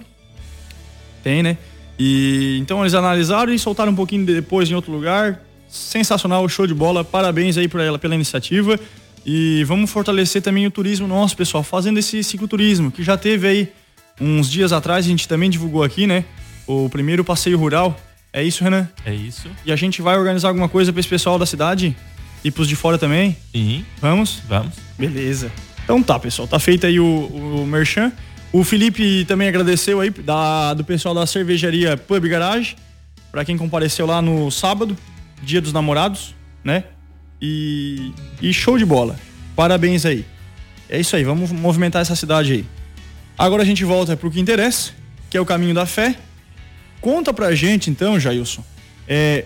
[1.23, 1.57] Tem, né?
[1.99, 5.41] E então eles analisaram e soltaram um pouquinho depois em outro lugar.
[5.67, 7.03] Sensacional, show de bola.
[7.03, 8.79] Parabéns aí para ela pela iniciativa.
[9.25, 13.71] E vamos fortalecer também o turismo nosso, pessoal, fazendo esse cicloturismo que já teve aí
[14.19, 16.23] uns dias atrás, a gente também divulgou aqui, né?
[16.65, 17.99] O primeiro passeio rural.
[18.31, 18.87] É isso, Renan?
[19.05, 19.49] É isso.
[19.65, 21.95] E a gente vai organizar alguma coisa para esse pessoal da cidade?
[22.43, 23.35] E pros de fora também?
[23.51, 23.85] Sim.
[23.99, 24.41] Vamos?
[24.47, 24.75] Vamos.
[24.97, 25.51] Beleza.
[25.83, 26.47] Então tá, pessoal.
[26.47, 28.11] Tá feito aí o, o Merchan.
[28.51, 32.75] O Felipe também agradeceu aí da, do pessoal da cervejaria Pub Garage,
[33.31, 34.97] para quem compareceu lá no sábado,
[35.41, 36.83] dia dos namorados, né?
[37.41, 39.19] E, e show de bola.
[39.55, 40.25] Parabéns aí.
[40.89, 42.65] É isso aí, vamos movimentar essa cidade aí.
[43.37, 44.91] Agora a gente volta pro que interessa,
[45.29, 46.15] que é o caminho da fé.
[47.01, 48.63] Conta pra gente então, Jailson,
[49.07, 49.45] é,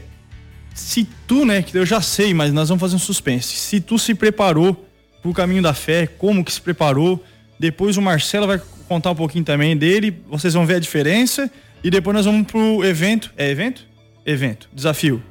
[0.73, 3.55] se tu, né, que eu já sei, mas nós vamos fazer um suspense.
[3.55, 4.87] Se tu se preparou
[5.21, 7.23] pro caminho da fé, como que se preparou,
[7.59, 11.51] depois o Marcelo vai contar um pouquinho também dele, vocês vão ver a diferença
[11.83, 13.31] e depois nós vamos pro evento.
[13.37, 13.85] É evento?
[14.25, 14.69] Evento.
[14.73, 15.21] Desafio.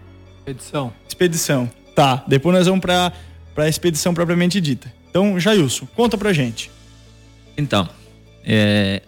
[0.41, 0.93] Expedição.
[1.07, 1.71] Expedição.
[1.95, 2.25] Tá.
[2.27, 3.13] Depois nós vamos pra,
[3.55, 4.93] pra expedição propriamente dita.
[5.11, 6.71] Então, Jailson, conta pra gente.
[7.57, 7.89] Então,
[8.45, 9.03] é,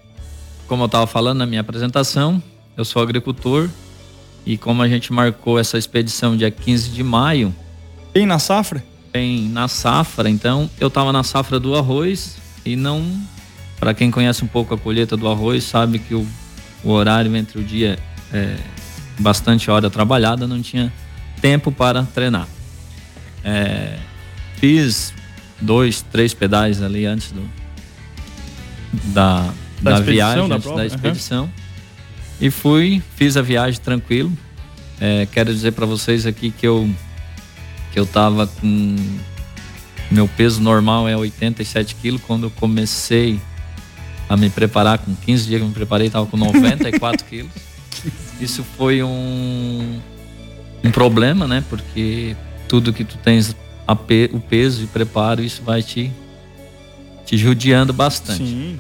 [0.67, 2.43] como eu estava falando na minha apresentação,
[2.77, 3.69] eu sou agricultor
[4.45, 7.55] e como a gente marcou essa expedição dia 15 de maio.
[8.13, 8.85] Bem na safra?
[9.13, 13.05] Bem na safra, então eu estava na safra do arroz e não.
[13.79, 16.27] Para quem conhece um pouco a colheita do arroz, sabe que o,
[16.85, 17.99] o horário entre o dia
[18.33, 18.57] é
[19.19, 20.93] bastante hora trabalhada, não tinha
[21.43, 22.49] tempo para treinar.
[23.45, 23.99] É,
[24.57, 25.13] fiz
[25.61, 27.43] dois, três pedais ali antes do,
[29.13, 29.53] da,
[29.83, 31.45] da, da viagem, da, da expedição.
[31.45, 31.51] Uhum.
[32.41, 34.33] E fui, fiz a viagem tranquilo.
[35.01, 36.89] É, quero dizer para vocês aqui que eu
[37.93, 38.97] que eu tava com
[40.11, 43.39] meu peso normal é 87 quilos quando eu comecei
[44.29, 47.51] a me preparar com 15 dias que eu me preparei tava com 94 quilos.
[48.41, 50.01] Isso foi um
[50.85, 51.63] um problema, né?
[51.69, 52.37] Porque
[52.69, 53.55] tudo que tu tens
[54.07, 56.11] pe, o peso e preparo isso vai te
[57.25, 58.45] te judiando bastante.
[58.45, 58.79] Sim.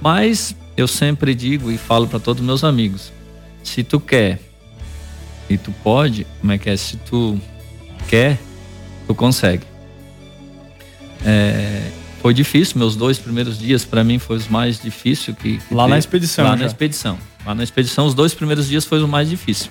[0.00, 3.12] Mas eu sempre digo e falo para todos meus amigos:
[3.62, 4.40] se tu quer
[5.48, 6.76] e tu pode, como é que é?
[6.76, 7.38] Se tu
[8.08, 8.38] quer,
[9.06, 9.64] tu consegue.
[11.24, 15.74] É, foi difícil, meus dois primeiros dias para mim foi os mais difíceis que, que
[15.74, 15.90] lá teve.
[15.90, 16.44] na expedição.
[16.44, 16.56] Lá já.
[16.56, 17.18] na expedição.
[17.46, 19.70] Lá na expedição, os dois primeiros dias foi o mais difícil.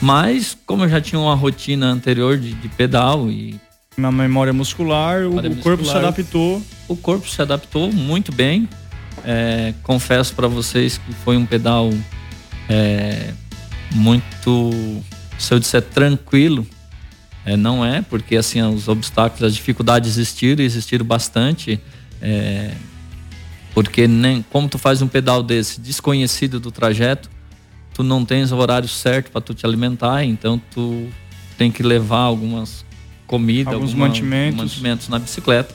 [0.00, 3.58] Mas como eu já tinha uma rotina anterior de, de pedal e
[3.96, 6.62] na memória muscular, memória o, muscular, corpo se adaptou.
[6.86, 8.68] O corpo se adaptou muito bem.
[9.24, 11.90] É, confesso para vocês que foi um pedal
[12.68, 13.32] é,
[13.94, 14.70] muito,
[15.38, 16.66] se eu disser tranquilo,
[17.44, 21.80] é, não é, porque assim os obstáculos, as dificuldades existiram, existiram bastante.
[22.20, 22.72] É,
[23.72, 27.30] porque nem como tu faz um pedal desse desconhecido do trajeto,
[27.96, 31.08] tu não tens o horário certo para tu te alimentar, então tu
[31.56, 32.84] tem que levar algumas
[33.26, 34.58] comidas, alguns alguma, mantimentos.
[34.58, 35.74] mantimentos na bicicleta.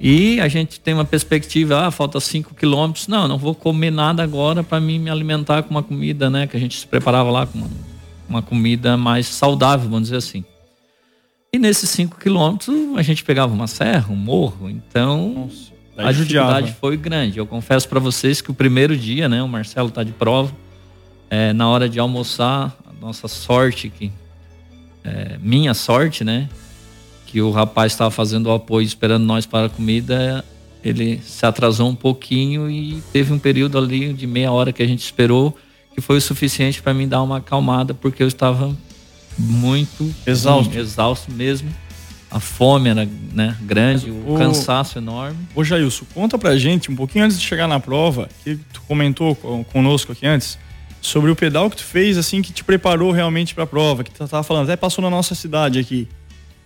[0.00, 3.06] E a gente tem uma perspectiva, ah, falta 5 quilômetros.
[3.06, 6.48] Não, não vou comer nada agora para mim me alimentar com uma comida, né?
[6.48, 7.70] Que a gente se preparava lá com uma,
[8.28, 10.44] uma comida mais saudável, vamos dizer assim.
[11.52, 16.74] E nesses 5 quilômetros a gente pegava uma serra, um morro, então Nossa, a dificuldade
[16.80, 17.38] foi grande.
[17.38, 19.42] Eu confesso para vocês que o primeiro dia, né?
[19.42, 20.52] O Marcelo tá de prova,
[21.30, 24.12] é, na hora de almoçar, nossa sorte que
[25.04, 26.48] é, minha sorte, né?
[27.26, 30.44] Que o rapaz estava fazendo o apoio esperando nós para a comida,
[30.84, 34.86] ele se atrasou um pouquinho e teve um período ali de meia hora que a
[34.86, 35.56] gente esperou
[35.96, 38.76] que foi o suficiente para mim dar uma acalmada porque eu estava
[39.38, 41.70] muito exausto, exausto mesmo.
[42.36, 45.38] A fome era né, grande, o, o cansaço enorme.
[45.54, 49.34] Ô Jailson, conta pra gente um pouquinho antes de chegar na prova, que tu comentou
[49.72, 50.58] conosco aqui antes,
[51.00, 54.10] sobre o pedal que tu fez, assim, que te preparou realmente para a prova, que
[54.10, 56.06] tu tava falando, até passou na nossa cidade aqui.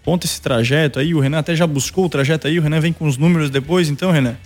[0.05, 2.93] Conta esse trajeto aí, o Renan até já buscou o trajeto aí, o Renan vem
[2.93, 4.37] com os números depois, então, Renan,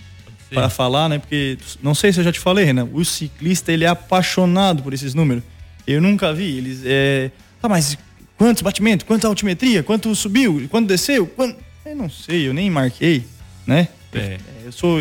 [0.53, 1.17] para falar, né?
[1.17, 4.93] Porque não sei se eu já te falei, Renan, o ciclista ele é apaixonado por
[4.93, 5.41] esses números.
[5.87, 7.97] Eu nunca vi, eles é, tá, mas
[8.37, 11.57] quantos batimentos, quanta altimetria, quanto subiu, quanto desceu, quanto...
[11.85, 13.23] eu não sei, eu nem marquei,
[13.65, 13.87] né?
[14.13, 14.37] É.
[14.65, 14.99] Eu sou.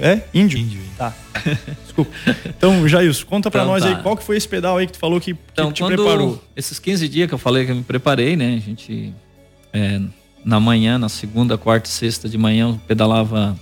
[0.00, 0.22] É?
[0.32, 0.58] Índio?
[0.58, 0.80] Índio.
[0.96, 1.12] Tá.
[1.82, 2.10] Desculpa.
[2.46, 3.88] Então, Jailson, conta pra então, nós tá.
[3.88, 6.42] aí qual que foi esse pedal aí que tu falou que, que então, te preparou.
[6.54, 8.54] Esses 15 dias que eu falei que eu me preparei, né?
[8.54, 9.12] A gente.
[9.72, 10.00] É,
[10.44, 13.58] na manhã, na segunda, quarta e sexta de manhã, eu pedalava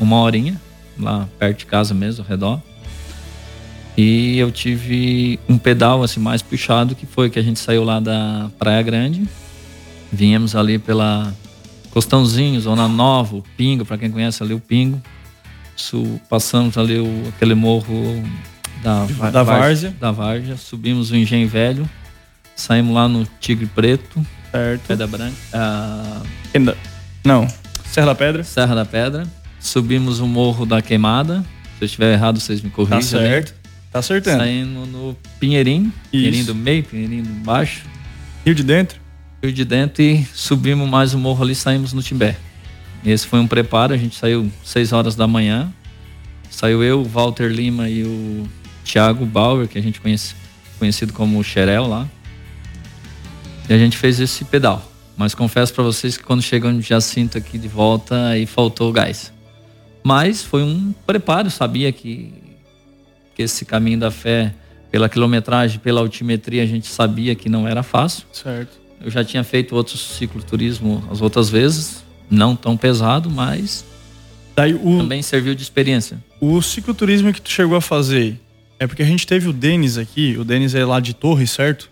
[0.00, 0.60] uma horinha,
[0.98, 2.60] lá perto de casa mesmo, ao redor.
[3.96, 8.00] E eu tive um pedal assim mais puxado, que foi que a gente saiu lá
[8.00, 9.28] da Praia Grande.
[10.12, 11.32] Viemos ali pela
[11.90, 15.00] Costãozinho, Zona Nova, o Pingo, para quem conhece ali o Pingo.
[15.76, 18.22] Su, passamos ali o, aquele morro
[18.82, 19.94] da, da Várzea.
[19.98, 21.88] Da Várzea, subimos o Engenho Velho,
[22.54, 24.82] saímos lá no Tigre Preto, certo.
[24.86, 25.36] Pedra Branca.
[25.52, 26.22] Ah,
[27.24, 27.46] não,
[27.90, 28.44] Serra da Pedra.
[28.44, 29.26] Serra da Pedra.
[29.58, 31.44] Subimos o Morro da Queimada.
[31.76, 33.00] Se eu estiver errado, vocês me corrigem.
[33.00, 33.54] Tá certo.
[33.90, 34.38] Tá acertando.
[34.38, 37.84] Saindo no Pinheirinho, Pinheirinho do meio, Pinheirinho do baixo.
[38.44, 39.00] Rio de Dentro.
[39.42, 42.36] Rio de Dentro e subimos mais o morro ali saímos no Timbé.
[43.04, 45.72] Esse foi um preparo, a gente saiu 6 horas da manhã.
[46.50, 48.46] Saiu eu, o Walter Lima e o
[48.84, 50.34] Thiago Bauer, que a gente conhece,
[50.78, 52.08] conhecido como Xerel lá.
[53.68, 54.86] E a gente fez esse pedal.
[55.16, 58.92] Mas confesso para vocês que quando chegou no Jacinto aqui de volta, aí faltou o
[58.92, 59.32] gás.
[60.02, 62.32] Mas foi um preparo, sabia que,
[63.42, 64.54] esse caminho da fé,
[64.90, 68.24] pela quilometragem, pela altimetria, a gente sabia que não era fácil.
[68.32, 68.78] Certo.
[69.02, 73.84] Eu já tinha feito outros cicloturismo as outras vezes, não tão pesado, mas
[74.54, 76.22] Daí o, também serviu de experiência.
[76.40, 78.38] O cicloturismo que tu chegou a fazer
[78.78, 81.88] é porque a gente teve o Denis aqui, o Denis é lá de Torres, certo?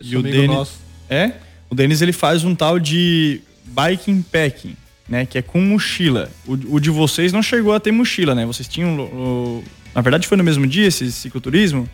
[0.00, 0.78] e o Denis nosso.
[1.08, 1.32] é,
[1.70, 4.76] o Denis ele faz um tal de biking packing,
[5.08, 6.30] né, que é com mochila.
[6.46, 8.44] O, o de vocês não chegou a ter mochila, né?
[8.46, 9.64] Vocês tinham o,
[9.96, 11.88] na verdade foi no mesmo dia esse cicloturismo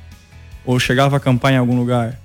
[0.65, 2.19] ou chegava a acampar em algum lugar?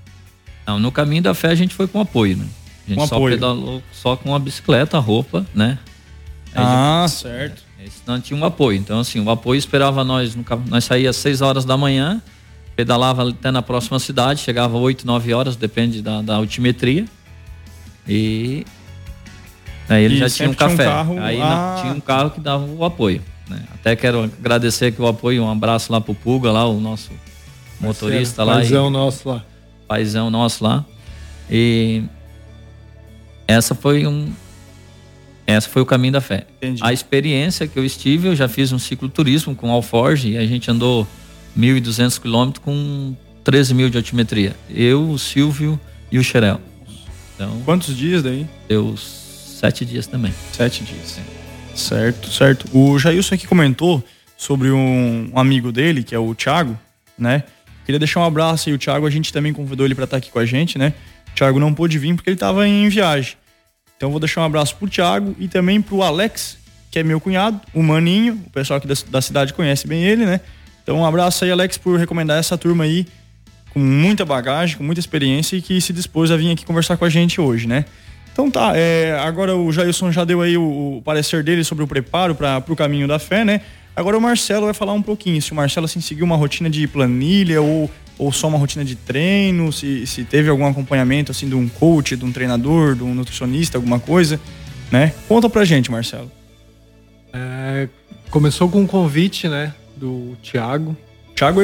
[0.65, 2.47] Não, no caminho da fé a gente foi com apoio, né?
[2.85, 3.35] A gente com só apoio.
[3.35, 5.77] pedalou só com a bicicleta, a roupa, né?
[6.55, 7.63] Aí ah, gente, certo.
[7.79, 8.79] É, não tinha um apoio.
[8.79, 10.33] Então, assim, o apoio esperava nós.
[10.33, 12.23] No, nós saía às 6 horas da manhã,
[12.75, 17.05] pedalava até na próxima cidade, chegava 8, 9 horas, depende da, da altimetria.
[18.07, 18.65] E
[19.87, 20.75] aí ele e já tinha um café.
[20.75, 21.77] Tinha um carro, aí ah.
[21.81, 23.21] tinha um carro que dava o apoio.
[23.49, 23.63] Né?
[23.73, 27.11] Até quero agradecer aqui o apoio, um abraço lá pro Puga, lá, o nosso
[27.79, 28.89] motorista Parceiro, lá.
[28.89, 29.45] E, nosso lá
[29.87, 30.85] paizão nosso lá.
[31.49, 32.03] E
[33.47, 34.31] essa foi um
[35.45, 36.45] essa foi o caminho da fé.
[36.57, 36.81] Entendi.
[36.83, 40.45] A experiência que eu estive, eu já fiz um ciclo turismo com Alforge e a
[40.45, 41.07] gente andou
[41.57, 44.53] 1.200 quilômetros com 13 mil de altimetria.
[44.69, 45.79] Eu, o Silvio
[46.11, 46.59] e o Xerel.
[47.33, 48.45] Então, Quantos dias daí?
[48.67, 50.33] Deu sete dias também.
[50.51, 51.17] Sete dias.
[51.77, 52.65] Certo, certo.
[52.73, 54.03] O Jailson aqui comentou
[54.35, 56.77] sobre um, amigo dele, que é o Thiago,
[57.17, 57.43] né?
[57.85, 60.17] Queria deixar um abraço aí, o Thiago, a gente também convidou ele para estar tá
[60.17, 60.93] aqui com a gente, né?
[61.31, 63.35] O Thiago não pôde vir porque ele estava em viagem.
[63.95, 66.57] Então vou deixar um abraço pro Thiago e também pro Alex,
[66.91, 70.41] que é meu cunhado, o Maninho, o pessoal aqui da cidade conhece bem ele, né?
[70.83, 73.05] Então um abraço aí, Alex, por recomendar essa turma aí
[73.69, 77.05] com muita bagagem, com muita experiência e que se dispôs a vir aqui conversar com
[77.05, 77.85] a gente hoje, né?
[78.37, 81.87] Então tá, é, agora o Jailson já deu aí o, o parecer dele sobre o
[81.87, 83.61] preparo para o caminho da fé, né?
[83.95, 86.87] Agora o Marcelo vai falar um pouquinho se o Marcelo assim, seguiu uma rotina de
[86.87, 91.55] planilha ou, ou só uma rotina de treino, se, se teve algum acompanhamento assim de
[91.55, 94.39] um coach, de um treinador, de um nutricionista, alguma coisa,
[94.91, 95.15] né?
[95.27, 96.31] Conta pra gente, Marcelo.
[97.33, 97.89] É,
[98.29, 100.95] começou com um convite, né, do Thiago.
[101.35, 101.59] Thiago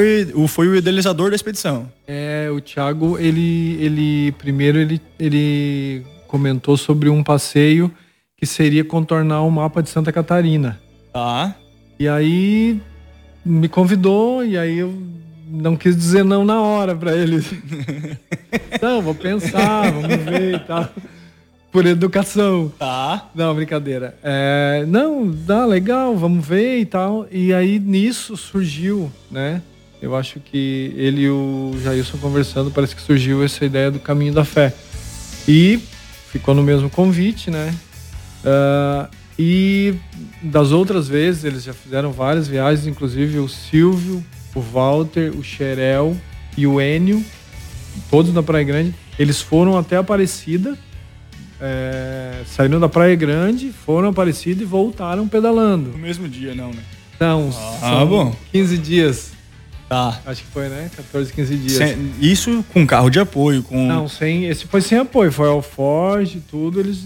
[0.48, 1.88] foi o idealizador da expedição.
[2.04, 7.88] É, o Thiago, ele, ele primeiro ele, ele comentou sobre um passeio
[8.36, 10.80] que seria contornar o mapa de Santa Catarina.
[11.12, 11.54] Tá.
[11.96, 12.80] E aí
[13.46, 14.92] me convidou e aí eu
[15.48, 17.36] não quis dizer não na hora para ele.
[18.82, 20.88] não, vou pensar, vamos ver e tal.
[21.70, 22.72] Por educação.
[22.80, 23.30] Tá.
[23.32, 24.18] Não, brincadeira.
[24.20, 27.28] É, não, dá legal, vamos ver e tal.
[27.30, 29.62] E aí nisso surgiu, né?
[30.02, 34.32] Eu acho que ele e o Jailson conversando, parece que surgiu essa ideia do caminho
[34.32, 34.74] da fé.
[35.46, 35.78] E
[36.34, 37.72] ficou no mesmo convite, né?
[38.44, 39.94] Uh, e
[40.42, 46.16] das outras vezes, eles já fizeram várias viagens, inclusive o Silvio, o Walter, o Xerel
[46.56, 47.24] e o Enio,
[48.10, 48.92] todos da Praia Grande.
[49.16, 50.76] Eles foram até Aparecida,
[51.60, 55.90] é, saíram da Praia Grande, foram Aparecida e voltaram pedalando.
[55.90, 56.82] No mesmo dia, não, né?
[57.20, 57.48] Não,
[57.80, 58.34] ah, bom.
[58.50, 59.33] 15 dias.
[59.88, 60.20] Tá.
[60.26, 60.90] Acho que foi, né?
[60.96, 61.72] 14, 15 dias.
[61.72, 63.86] Sem, isso com carro de apoio, com.
[63.86, 64.46] Não, sem.
[64.46, 67.04] Esse foi sem apoio, foi ao Forge, tudo, eles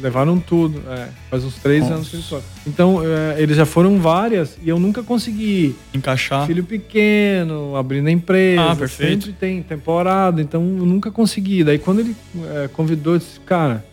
[0.00, 0.82] levaram tudo.
[0.88, 1.94] É, faz uns três Nossa.
[1.94, 2.42] anos que eles foram.
[2.66, 6.46] Então, é, eles já foram várias e eu nunca consegui encaixar.
[6.46, 8.70] Filho pequeno, abrindo a empresa.
[8.70, 9.24] Ah, perfeito.
[9.24, 11.64] Sempre tem temporada, então eu nunca consegui.
[11.64, 12.16] Daí quando ele
[12.54, 13.84] é, convidou, eu disse, cara,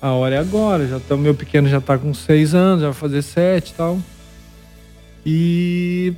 [0.00, 0.86] a hora é agora.
[0.86, 3.98] Já tá, meu pequeno já tá com seis anos, já vai fazer sete e tal.
[5.24, 6.14] E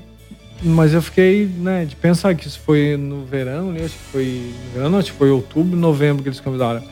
[0.63, 3.85] mas eu fiquei, né, de pensar que isso foi no verão, né?
[3.85, 6.83] Acho que foi no verão, não, acho que foi outubro, novembro que eles convidaram.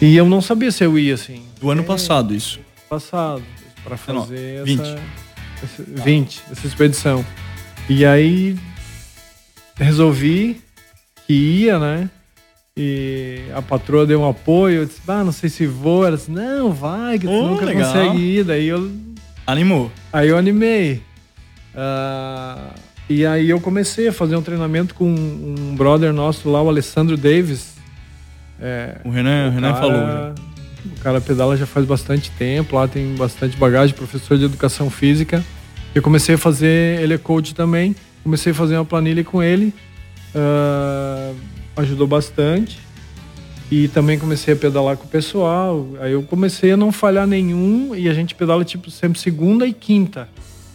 [0.00, 1.42] E eu não sabia se eu ia assim.
[1.60, 2.60] Do ano é, passado isso.
[2.88, 3.42] Passado,
[3.82, 4.80] para fazer não, 20.
[4.80, 7.24] essa 20, essa expedição.
[7.88, 8.56] E aí
[9.76, 10.60] resolvi
[11.26, 12.08] que ia, né?
[12.76, 16.06] E a patroa deu um apoio, eu disse, ah, não sei se vou.
[16.06, 17.92] Ela disse, não, vai, que tu oh, nunca legal.
[17.92, 18.44] consegue ir.
[18.44, 18.88] Daí eu.
[19.44, 19.90] Animou.
[20.12, 21.02] Aí eu animei.
[21.78, 22.74] Uh,
[23.08, 27.16] e aí eu comecei a fazer um treinamento com um brother nosso lá, o Alessandro
[27.16, 27.74] Davis.
[28.60, 30.00] É, o Renan, o, Renan cara, falou.
[30.00, 30.34] Já.
[30.84, 35.44] O cara pedala já faz bastante tempo, lá tem bastante bagagem, professor de educação física.
[35.94, 39.72] Eu comecei a fazer, ele é coach também, comecei a fazer uma planilha com ele,
[40.34, 41.36] uh,
[41.76, 42.78] ajudou bastante.
[43.70, 45.86] E também comecei a pedalar com o pessoal.
[46.00, 49.74] Aí eu comecei a não falhar nenhum e a gente pedala tipo sempre segunda e
[49.74, 50.26] quinta.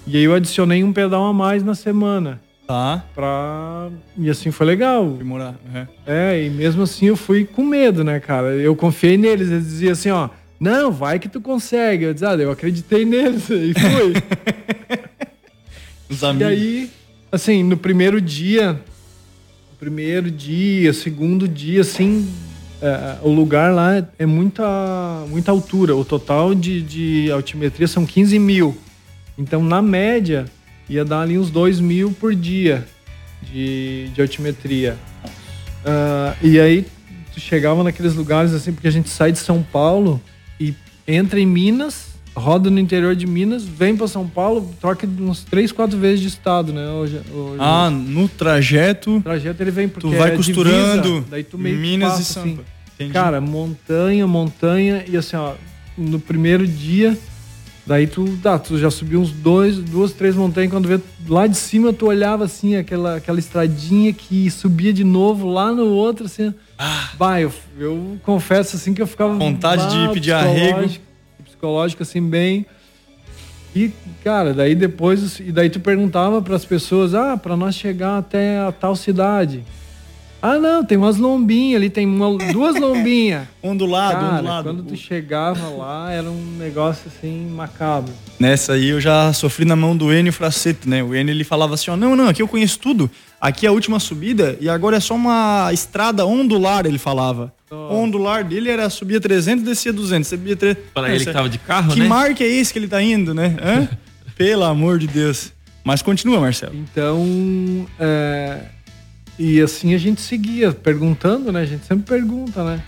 [0.06, 2.42] E aí eu adicionei um pedal a mais na semana.
[2.68, 3.04] Tá.
[3.14, 3.90] Pra...
[4.18, 5.10] E assim foi legal.
[5.12, 5.56] Demorar.
[5.74, 5.88] É.
[6.06, 8.48] é, e mesmo assim eu fui com medo, né, cara?
[8.56, 9.50] Eu confiei neles.
[9.50, 12.06] Eles diziam assim, ó, não, vai que tu consegue.
[12.06, 14.14] Eu disse, ah, eu acreditei neles e fui.
[16.10, 16.42] Os amigos.
[16.42, 16.90] E aí,
[17.32, 18.80] assim, no primeiro dia,
[19.80, 22.30] primeiro dia, segundo dia, assim,
[22.82, 25.96] é, o lugar lá é muita, muita altura.
[25.96, 28.78] O total de, de altimetria são 15 mil.
[29.38, 30.46] Então, na média,
[30.90, 32.86] ia dar ali uns 2 mil por dia
[33.42, 34.98] de, de altimetria.
[35.84, 36.86] Uh, e aí,
[37.34, 40.22] tu chegava naqueles lugares assim, porque a gente sai de São Paulo
[40.60, 40.76] e
[41.08, 45.72] entra em Minas, roda no interior de Minas, vem para São Paulo, troca uns 3,
[45.72, 46.88] 4 vezes de estado, né?
[46.90, 49.12] Hoje, hoje, ah, no trajeto.
[49.12, 52.22] No trajeto ele vem porque tu vai é costurando divisa, daí tu meio Minas passa,
[52.22, 52.64] e Sampa.
[53.00, 55.54] Assim, cara, montanha, montanha e assim, ó,
[55.98, 57.18] no primeiro dia
[57.86, 61.58] Daí tu, tá, tu já subiu uns dois, duas, três montanhas, quando vê lá de
[61.58, 66.54] cima tu olhava assim, aquela, aquela estradinha que subia de novo lá no outro, assim.
[66.80, 67.10] Ah.
[67.18, 69.34] Vai, eu, eu confesso assim que eu ficava.
[69.34, 70.90] Vontade bah, de pedir arrego.
[71.44, 72.66] Psicológico, assim, bem.
[73.76, 73.92] E,
[74.24, 75.40] cara, daí depois.
[75.42, 79.64] E daí tu perguntava para as pessoas, ah, para nós chegar até a tal cidade.
[80.46, 83.48] Ah, não, tem umas lombinhas ali, tem uma, duas lombinhas.
[83.64, 84.64] um do lado, Cara, um do lado.
[84.66, 88.12] Quando tu chegava lá, era um negócio assim macabro.
[88.38, 91.02] Nessa aí eu já sofri na mão do Enio Fracete, né?
[91.02, 93.10] O Enio ele falava assim: ó, não, não, aqui eu conheço tudo.
[93.40, 97.54] Aqui é a última subida e agora é só uma estrada ondular, ele falava.
[97.72, 97.76] Oh.
[97.76, 100.28] O ondular dele era subia 300 descia 200.
[100.28, 100.84] Subia 300.
[100.94, 102.04] Para ele que tava de carro, que né?
[102.04, 103.56] Que marca é esse que ele tá indo, né?
[103.64, 103.88] Hã?
[104.36, 105.54] Pelo amor de Deus.
[105.86, 106.76] Mas continua, Marcelo.
[106.76, 108.60] Então, é,
[109.38, 111.62] e assim a gente seguia perguntando, né?
[111.62, 112.82] A gente sempre pergunta, né?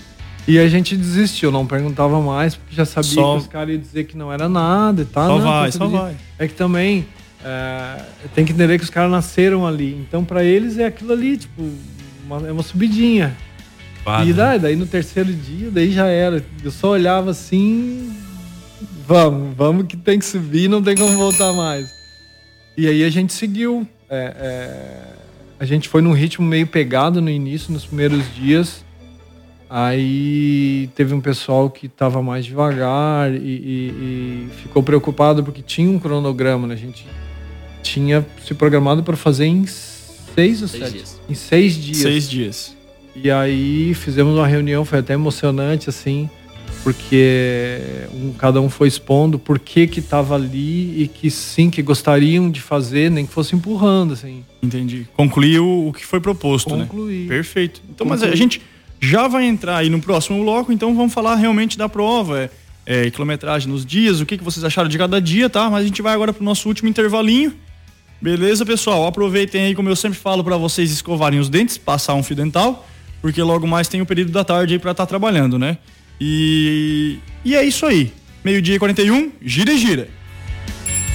[0.47, 3.33] E a gente desistiu, não perguntava mais, porque já sabia só...
[3.33, 5.27] que os caras iam dizer que não era nada e tal.
[5.27, 6.15] Só não, vai, só vai.
[6.37, 7.07] É que também
[7.43, 8.01] é,
[8.35, 9.95] tem que entender que os caras nasceram ali.
[9.95, 11.63] Então, para eles é aquilo ali, tipo,
[12.25, 13.35] uma, é uma subidinha.
[14.23, 16.45] E daí, daí no terceiro dia, daí já era.
[16.63, 18.15] Eu só olhava assim,
[19.07, 21.89] vamos, vamos que tem que subir, não tem como voltar mais.
[22.77, 23.87] E aí a gente seguiu.
[24.07, 25.14] É, é,
[25.59, 28.83] a gente foi num ritmo meio pegado no início, nos primeiros dias.
[29.69, 35.89] Aí teve um pessoal que estava mais devagar e, e, e, ficou preocupado porque tinha
[35.89, 36.75] um cronograma, né?
[36.75, 37.07] A gente
[37.81, 40.93] tinha se programado para fazer em seis ou seis sete?
[40.93, 41.21] Dias.
[41.27, 41.97] Em seis dias.
[41.97, 42.77] Seis dias.
[43.15, 46.29] E aí fizemos uma reunião, foi até emocionante, assim
[46.85, 51.81] porque um, cada um foi expondo por que que estava ali e que sim, que
[51.81, 54.45] gostariam de fazer, nem que fosse empurrando, assim.
[54.61, 55.07] Entendi.
[55.17, 57.23] Concluiu o que foi proposto, Concluí.
[57.23, 57.27] né?
[57.27, 57.81] Perfeito.
[57.89, 58.27] Então, Concluí.
[58.27, 58.61] mas a gente
[59.01, 62.49] já vai entrar aí no próximo bloco, então vamos falar realmente da prova, é,
[62.85, 65.67] é, quilometragem nos dias, o que, que vocês acharam de cada dia, tá?
[65.71, 67.51] Mas a gente vai agora para o nosso último intervalinho.
[68.21, 69.07] Beleza, pessoal?
[69.07, 72.87] Aproveitem aí, como eu sempre falo, para vocês escovarem os dentes, passar um fio dental,
[73.23, 75.79] porque logo mais tem o período da tarde aí para estar tá trabalhando, né?
[76.19, 78.13] E, e é isso aí.
[78.43, 80.07] Meio-dia e 41, gira e gira.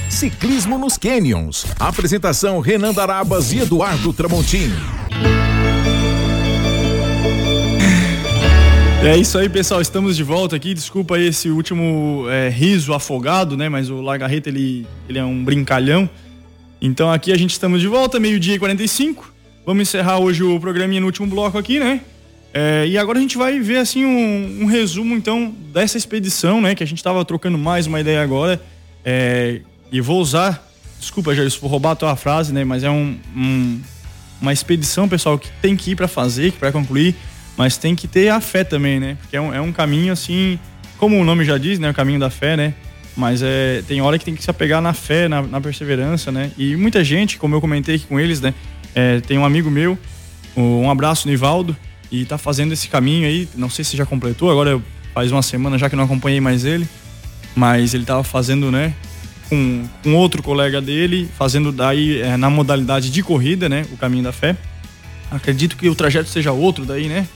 [0.09, 1.65] Ciclismo nos Canyons.
[1.79, 4.71] Apresentação Renan Darabas e Eduardo Tramontim.
[9.03, 9.81] É isso aí, pessoal.
[9.81, 10.75] Estamos de volta aqui.
[10.75, 13.69] Desculpa esse último é, riso afogado, né?
[13.69, 16.11] Mas o Lagarreta, ele, ele é um brincalhão.
[16.83, 19.33] Então aqui a gente estamos de volta, meio-dia e 45.
[19.65, 22.01] Vamos encerrar hoje o programinha no último bloco aqui, né?
[22.53, 26.75] É, e agora a gente vai ver assim um, um, resumo então dessa expedição, né?
[26.75, 28.61] Que a gente estava trocando mais uma ideia agora.
[29.05, 29.61] É,
[29.93, 32.65] e vou usar, desculpa, Jair, se vou roubar a tua frase, né?
[32.65, 33.81] Mas é um, um
[34.41, 37.15] uma expedição, pessoal, que tem que ir para fazer, para concluir
[37.61, 39.19] mas tem que ter a fé também, né?
[39.21, 40.59] Porque é um, é um caminho assim,
[40.97, 41.91] como o nome já diz, né?
[41.91, 42.73] O caminho da fé, né?
[43.15, 46.51] Mas é, tem hora que tem que se apegar na fé, na, na perseverança, né?
[46.57, 48.55] E muita gente, como eu comentei aqui com eles, né?
[48.95, 49.99] É, tem um amigo meu,
[50.57, 51.77] um abraço, Nivaldo,
[52.11, 53.49] e tá fazendo esse caminho aí.
[53.55, 54.81] Não sei se já completou, agora
[55.15, 56.89] faz uma semana já que não acompanhei mais ele.
[57.55, 58.95] Mas ele tava fazendo, né?
[59.49, 63.85] Com, com outro colega dele, fazendo daí é, na modalidade de corrida, né?
[63.93, 64.57] O caminho da fé.
[65.31, 67.27] Acredito que o trajeto seja outro daí, né?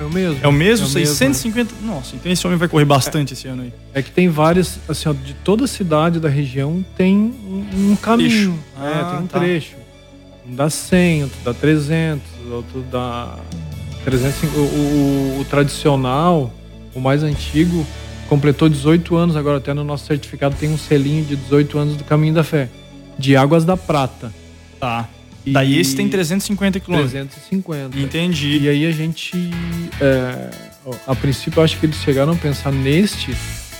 [0.00, 0.40] É o mesmo.
[0.42, 0.86] É o mesmo?
[0.86, 1.74] É o 650?
[1.74, 1.94] Mesmo.
[1.94, 3.72] Nossa, então esse homem vai correr bastante é, esse ano aí.
[3.92, 8.56] É que tem várias, assim, ó, de toda cidade da região tem um, um caminho.
[8.76, 9.40] É, ah, é, tem um tá.
[9.40, 9.76] trecho.
[10.48, 13.38] Um dá 100, outro dá 300, outro dá
[14.08, 14.42] 300.
[14.42, 16.52] O, o, o tradicional,
[16.94, 17.86] o mais antigo,
[18.28, 22.04] completou 18 anos, agora até no nosso certificado tem um selinho de 18 anos do
[22.04, 22.68] Caminho da Fé.
[23.18, 24.32] De Águas da Prata.
[24.80, 25.08] Tá.
[25.44, 27.12] E Daí esse tem 350 quilômetros.
[27.12, 27.98] 350.
[27.98, 28.58] Entendi.
[28.58, 29.32] E aí a gente,
[30.00, 30.50] é,
[31.06, 33.34] a princípio, acho que eles chegaram a pensar neste,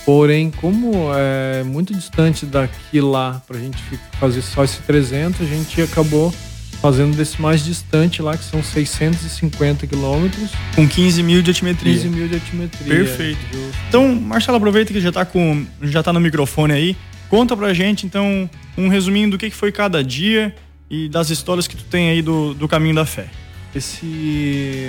[0.05, 3.81] porém, como é muito distante daqui lá, pra gente
[4.19, 6.33] fazer só esse 300, a gente acabou
[6.81, 10.51] fazendo desse mais distante lá, que são 650 quilômetros.
[10.75, 11.93] Com 15 mil de altimetria.
[11.93, 12.95] 15 mil de altimetria.
[12.95, 13.39] Perfeito.
[13.53, 16.97] É, então, Marcelo, aproveita que já tá, com, já tá no microfone aí.
[17.29, 20.55] Conta pra gente, então, um resuminho do que foi cada dia
[20.89, 23.27] e das histórias que tu tem aí do, do caminho da fé.
[23.75, 24.05] Esse.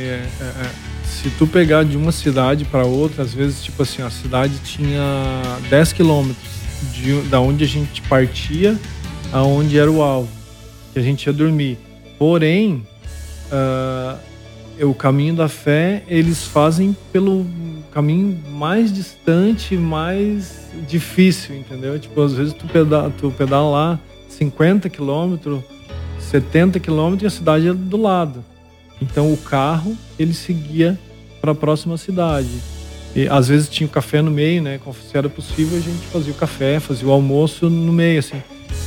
[0.06, 0.70] É, é,
[1.04, 5.02] se tu pegar de uma cidade para outra, às vezes, tipo assim, a cidade tinha
[5.68, 6.50] 10 quilômetros
[6.94, 8.78] de, da onde a gente partia
[9.32, 10.30] aonde era o alvo,
[11.00, 11.78] a gente ia dormir.
[12.18, 12.86] Porém,
[13.50, 17.46] uh, o caminho da fé eles fazem pelo
[17.92, 21.98] caminho mais distante, mais difícil, entendeu?
[21.98, 25.62] Tipo, às vezes tu pedala, tu pedala lá 50 quilômetros
[26.30, 28.44] 70 quilômetros e a cidade é do lado.
[29.02, 30.98] Então o carro ele seguia
[31.40, 32.48] para a próxima cidade.
[33.16, 34.78] E às vezes tinha o café no meio, né?
[35.10, 38.40] Se era possível, a gente fazia o café, fazia o almoço no meio, assim.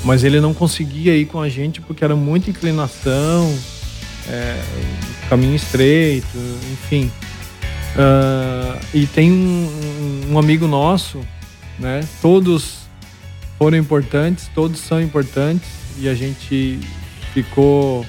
[0.03, 3.53] Mas ele não conseguia ir com a gente porque era muita inclinação,
[4.27, 4.61] é,
[5.29, 6.37] caminho estreito,
[6.71, 7.11] enfim.
[7.95, 11.19] Uh, e tem um, um, amigo nosso,
[11.77, 12.01] né?
[12.21, 12.79] Todos
[13.57, 15.69] foram importantes, todos são importantes
[15.99, 16.79] e a gente
[17.33, 18.05] ficou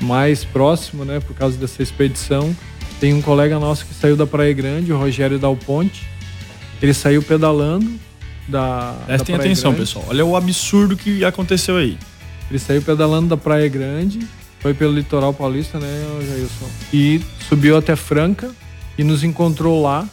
[0.00, 2.54] mais próximo, né, por causa dessa expedição.
[3.00, 6.06] Tem um colega nosso que saiu da Praia Grande, o Rogério Dal Ponte.
[6.80, 7.98] Ele saiu pedalando
[8.48, 8.96] da.
[9.06, 9.86] Prestem da atenção, Grande.
[9.86, 10.06] pessoal.
[10.08, 11.98] Olha o absurdo que aconteceu aí.
[12.50, 14.20] Ele saiu pedalando da Praia Grande,
[14.60, 16.70] foi pelo litoral paulista, né, Jailson?
[16.92, 18.50] E subiu até Franca
[18.98, 20.06] e nos encontrou lá,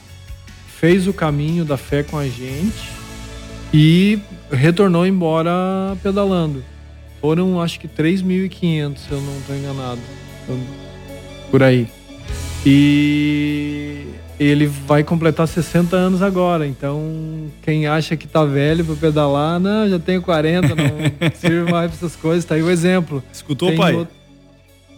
[0.80, 2.90] fez o caminho da fé com a gente
[3.74, 4.20] e
[4.52, 5.52] retornou embora
[6.02, 6.64] pedalando.
[7.20, 10.02] Foram acho que 3.500, se eu não estou enganado.
[11.52, 11.90] Por aí.
[12.66, 14.06] E
[14.40, 16.66] ele vai completar 60 anos agora.
[16.66, 20.86] Então, quem acha que tá velho para pedalar, não, já tenho 40, não
[21.36, 22.46] sirvo mais para essas coisas.
[22.46, 23.24] Tá aí o exemplo.
[23.32, 23.96] Escutou, tem pai?
[23.96, 24.16] Outro,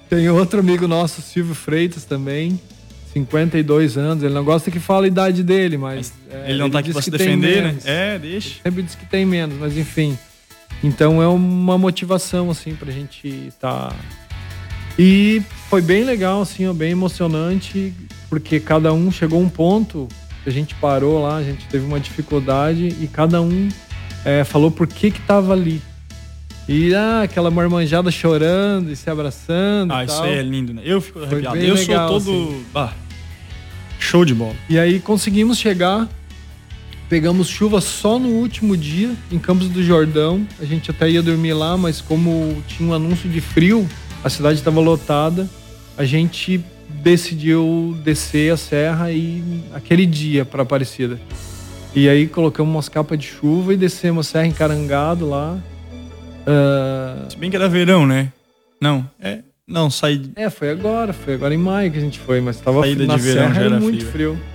[0.09, 2.59] tem outro amigo nosso, Silvio Freitas, também.
[3.14, 4.24] 52 anos.
[4.24, 6.14] Ele não gosta que fale a idade dele, mas.
[6.30, 7.78] é, ele não ele tá aqui para se defender, né?
[7.84, 8.49] É, deixa.
[8.49, 10.18] Ele sempre diz que tem menos, mas enfim.
[10.84, 13.89] Então é uma motivação, assim, pra gente estar.
[13.89, 13.95] Tá...
[14.98, 17.94] E foi bem legal, assim, bem emocionante,
[18.30, 20.08] porque cada um chegou a um ponto,
[20.46, 23.70] a gente parou lá, a gente teve uma dificuldade e cada um
[24.26, 25.82] é, falou por que que tava ali.
[26.68, 29.92] E ah, aquela marmanjada chorando e se abraçando.
[29.92, 30.82] Ah, isso aí é lindo, né?
[30.86, 31.58] Eu fico arrepiado.
[31.58, 32.50] Eu legal, sou todo.
[32.50, 32.66] Assim.
[32.76, 32.94] Ah,
[34.00, 34.56] show de bola.
[34.70, 36.08] E aí conseguimos chegar
[37.12, 40.48] Pegamos chuva só no último dia, em Campos do Jordão.
[40.62, 43.86] A gente até ia dormir lá, mas como tinha um anúncio de frio,
[44.24, 45.49] a cidade estava lotada.
[45.97, 51.19] A gente decidiu descer a serra e aquele dia para Aparecida.
[51.93, 55.59] E aí colocamos umas capas de chuva e descemos a serra encarangado lá.
[56.41, 57.30] Uh...
[57.30, 58.32] Se bem que era verão, né?
[58.80, 59.39] Não, é.
[59.67, 60.32] Não, saí.
[60.36, 63.15] É, foi agora, foi agora em maio que a gente foi, mas tava Saída na
[63.15, 64.36] de verão serra, já era muito frio.
[64.36, 64.51] frio.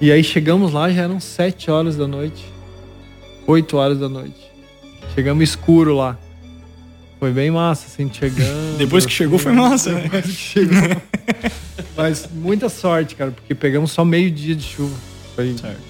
[0.00, 2.44] E aí chegamos lá, já eram 7 horas da noite.
[3.46, 4.50] 8 horas da noite.
[5.14, 6.18] Chegamos escuro lá.
[7.18, 8.76] Foi bem massa, assim, chegando.
[8.78, 10.02] Depois que chegou foi massa, né?
[10.02, 11.02] Depois que chegou.
[11.96, 14.94] Mas muita sorte, cara, porque pegamos só meio dia de chuva.
[15.34, 15.80] Foi, certo.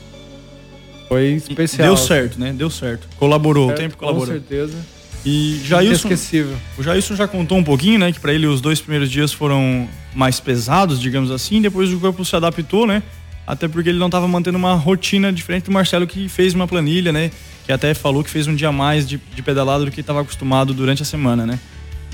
[1.09, 1.89] foi especial.
[1.89, 2.53] Deu certo, né?
[2.53, 3.09] Deu certo.
[3.18, 4.27] Colaborou, certo, o tempo colaborou.
[4.27, 4.77] Com certeza.
[5.25, 6.57] E Jailson, Inesquecível.
[6.77, 8.12] O Jailson já contou um pouquinho, né?
[8.12, 11.62] Que para ele os dois primeiros dias foram mais pesados, digamos assim.
[11.62, 13.03] Depois o corpo se adaptou, né?
[13.47, 17.11] Até porque ele não estava mantendo uma rotina diferente do Marcelo, que fez uma planilha,
[17.11, 17.31] né?
[17.67, 20.75] Que até falou que fez um dia mais de, de pedalada do que estava acostumado
[20.75, 21.59] durante a semana, né?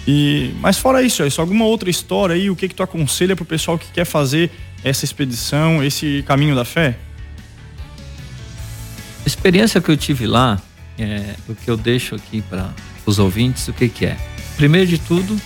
[0.07, 3.45] E, mas fora isso, isso, alguma outra história aí, o que que tu aconselha pro
[3.45, 4.51] pessoal que quer fazer
[4.83, 6.97] essa expedição, esse caminho da fé?
[9.25, 10.61] A experiência que eu tive lá,
[10.99, 12.73] é, o que eu deixo aqui para
[13.05, 14.17] os ouvintes, o que que é?
[14.57, 15.39] Primeiro de tudo,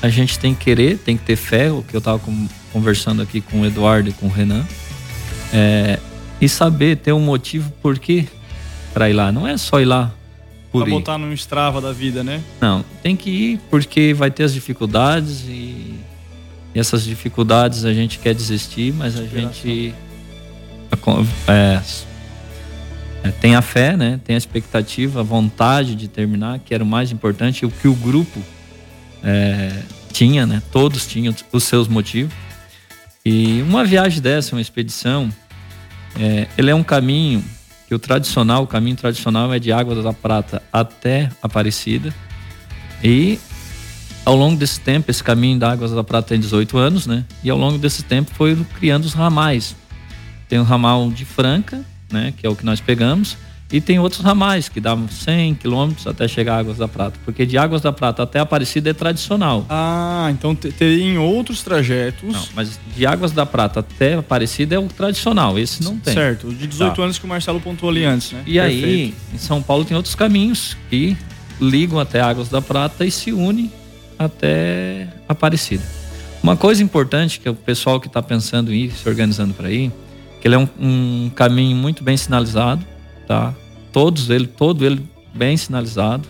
[0.00, 2.20] a gente tem que querer, tem que ter fé, o que eu estava
[2.72, 4.66] conversando aqui com o Eduardo e com o Renan,
[5.52, 5.98] é,
[6.40, 8.26] e saber ter um motivo por que
[8.92, 9.32] para ir lá.
[9.32, 10.12] Não é só ir lá
[10.70, 10.94] por pra ir.
[10.94, 12.42] botar num Strava da vida, né?
[12.60, 15.94] Não, tem que ir porque vai ter as dificuldades e,
[16.74, 19.94] e essas dificuldades a gente quer desistir, mas a gente
[21.46, 21.80] é,
[23.22, 24.20] é, tem a fé, né?
[24.24, 27.94] Tem a expectativa, a vontade de terminar, que era o mais importante, o que o
[27.94, 28.40] grupo
[29.22, 29.82] é,
[30.12, 30.62] tinha, né?
[30.70, 32.32] Todos tinham os seus motivos.
[33.24, 35.30] E uma viagem dessa, uma expedição,
[36.18, 37.44] é, ele é um caminho
[37.92, 42.10] que o tradicional, o caminho tradicional é de Água da Prata até Aparecida.
[43.04, 43.38] E
[44.24, 47.26] ao longo desse tempo, esse caminho da Águas da Prata tem 18 anos, né?
[47.44, 49.76] E ao longo desse tempo foi criando os ramais.
[50.48, 52.32] Tem o ramal de Franca, né?
[52.34, 53.36] Que é o que nós pegamos.
[53.72, 57.46] E tem outros ramais que dão 100 quilômetros até chegar a Águas da Prata, porque
[57.46, 59.64] de Águas da Prata até Aparecida é tradicional.
[59.70, 62.32] Ah, então tem outros trajetos.
[62.32, 66.12] Não, mas de Águas da Prata até Aparecida é o tradicional, esse não tem.
[66.12, 67.02] Certo, de 18 tá.
[67.02, 68.42] anos que o Marcelo pontuou ali antes, né?
[68.46, 68.84] E Perfeito.
[68.84, 71.16] aí, em São Paulo tem outros caminhos que
[71.58, 73.72] ligam até Águas da Prata e se unem
[74.18, 75.82] até Aparecida.
[76.42, 79.90] Uma coisa importante que o pessoal que está pensando em ir, se organizando para ir,
[80.40, 82.84] que ele é um, um caminho muito bem sinalizado,
[83.26, 83.54] tá?
[83.92, 85.02] Todos ele, todo ele
[85.34, 86.28] bem sinalizado.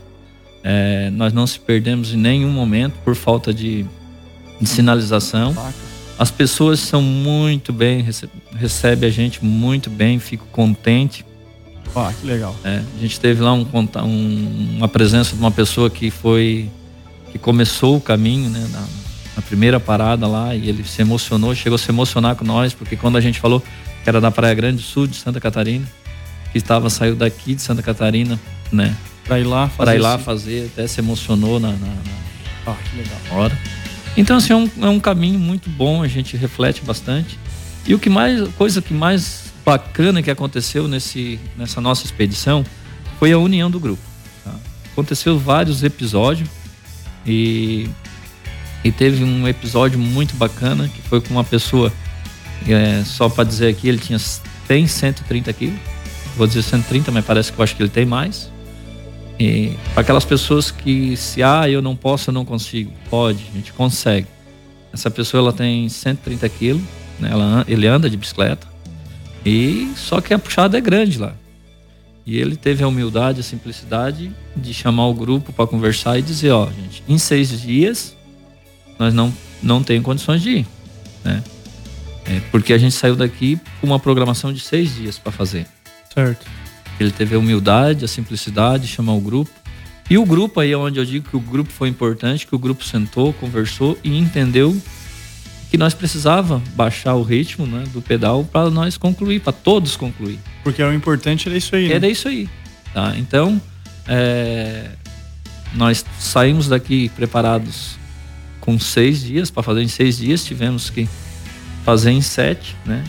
[0.64, 3.84] É, nós não se perdemos em nenhum momento por falta de,
[4.60, 5.54] de sinalização.
[6.18, 11.24] As pessoas são muito bem, recebe, recebe a gente muito bem, fico contente.
[11.96, 12.54] Ah, que legal.
[12.64, 16.70] É, a gente teve lá um, um, uma presença de uma pessoa que foi
[17.32, 18.80] que começou o caminho, né, na,
[19.36, 22.94] na, primeira parada lá e ele se emocionou, chegou a se emocionar com nós, porque
[22.94, 25.86] quando a gente falou que era da Praia Grande do Sul de Santa Catarina,
[26.52, 28.38] que estava saiu daqui de Santa Catarina,
[28.70, 28.94] né?
[29.24, 29.76] Para ir lá fazer.
[29.76, 31.96] Para ir lá fazer, até se emocionou na, na, na
[32.66, 33.18] ah, que legal.
[33.30, 33.58] hora.
[34.16, 37.38] Então assim é um, é um caminho muito bom, a gente reflete bastante.
[37.86, 42.64] E o que mais, coisa que mais bacana que aconteceu nesse, nessa nossa expedição
[43.18, 44.02] foi a união do grupo.
[44.44, 44.54] Tá?
[44.92, 46.48] Aconteceu vários episódios
[47.26, 47.88] e,
[48.84, 51.92] e teve um episódio muito bacana que foi com uma pessoa,
[52.68, 54.18] é, só para dizer aqui, ele tinha
[54.68, 55.91] tem 130 quilos
[56.36, 58.50] vou dizer 130, mas parece que eu acho que ele tem mais.
[59.38, 63.56] E para aquelas pessoas que se ah, eu não posso, eu não consigo, pode, a
[63.56, 64.26] gente consegue.
[64.92, 66.82] Essa pessoa ela tem 130 quilos,
[67.18, 67.30] né?
[67.32, 68.66] ela, ele anda de bicicleta
[69.44, 71.34] e só que a puxada é grande lá.
[72.24, 76.52] E ele teve a humildade, a simplicidade de chamar o grupo para conversar e dizer,
[76.52, 78.16] ó, gente, em seis dias
[78.98, 80.66] nós não não tem condições de ir,
[81.24, 81.42] né?
[82.24, 85.66] É, porque a gente saiu daqui com uma programação de seis dias para fazer.
[86.14, 86.46] Certo.
[87.00, 89.50] Ele teve a humildade, a simplicidade, chamar o grupo.
[90.10, 92.58] E o grupo aí é onde eu digo que o grupo foi importante, que o
[92.58, 94.76] grupo sentou, conversou e entendeu
[95.70, 100.38] que nós precisava baixar o ritmo né, do pedal para nós concluir, para todos concluir.
[100.62, 101.88] Porque o importante era isso aí.
[101.88, 101.94] Né?
[101.94, 102.46] Era isso aí.
[102.92, 103.14] Tá?
[103.16, 103.58] Então,
[104.06, 104.90] é,
[105.74, 107.96] nós saímos daqui preparados
[108.60, 111.08] com seis dias, para fazer em seis dias, tivemos que
[111.84, 113.02] fazer em sete, né?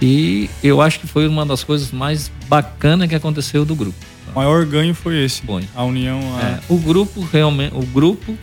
[0.00, 3.98] E eu acho que foi uma das coisas mais bacanas que aconteceu do grupo.
[4.32, 5.42] O maior ganho foi esse.
[5.42, 5.64] Foi.
[5.74, 6.20] A união.
[6.36, 6.42] A...
[6.42, 8.36] É, o grupo realmente, o grupo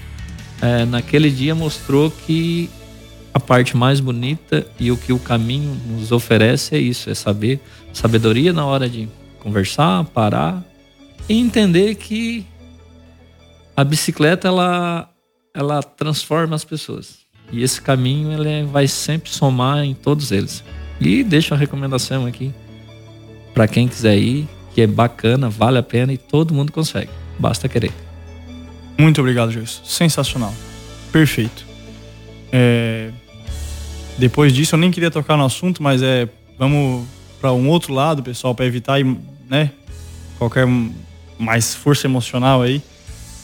[0.61, 2.69] é, naquele dia mostrou que
[3.33, 7.59] a parte mais bonita e o que o caminho nos oferece é isso, é saber
[7.93, 9.07] sabedoria na hora de
[9.39, 10.63] conversar, parar
[11.27, 12.45] e entender que
[13.75, 15.09] a bicicleta ela
[15.53, 17.19] ela transforma as pessoas.
[17.51, 20.63] E esse caminho ele vai sempre somar em todos eles.
[20.99, 22.53] E deixo a recomendação aqui
[23.53, 27.09] para quem quiser ir, que é bacana, vale a pena e todo mundo consegue.
[27.39, 27.93] Basta querer.
[28.97, 29.79] Muito obrigado, Joyce.
[29.85, 30.53] Sensacional.
[31.11, 31.65] Perfeito.
[32.51, 33.11] É,
[34.17, 36.27] depois disso, eu nem queria tocar no assunto, mas é
[36.57, 37.05] vamos
[37.39, 38.97] para um outro lado, pessoal, para evitar
[39.49, 39.71] né,
[40.37, 40.65] qualquer
[41.37, 42.81] mais força emocional aí.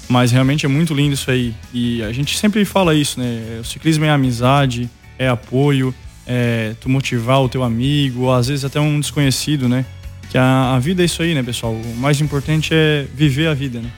[0.10, 1.54] Mas realmente é muito lindo isso aí.
[1.74, 3.60] E a gente sempre fala isso, né?
[3.62, 5.93] O ciclismo é amizade, é apoio,
[6.26, 9.86] é tu motivar o teu amigo, ou às vezes até um desconhecido, né?
[10.30, 11.74] Que a, a vida é isso aí, né, pessoal?
[11.74, 13.91] O mais importante é viver a vida, né?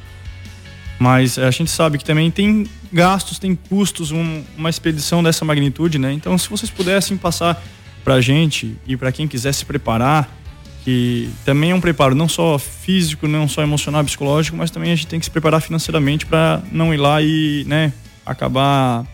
[0.99, 5.99] Mas a gente sabe que também tem gastos, tem custos, um, uma expedição dessa magnitude,
[5.99, 6.13] né?
[6.13, 7.61] Então, se vocês pudessem passar
[8.03, 10.29] para a gente e para quem quiser se preparar,
[10.83, 14.95] que também é um preparo não só físico, não só emocional, psicológico, mas também a
[14.95, 17.93] gente tem que se preparar financeiramente para não ir lá e, né,
[18.25, 19.05] acabar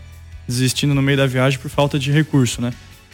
[0.46, 2.72] desistindo no meio da viagem por falta de recurso, né?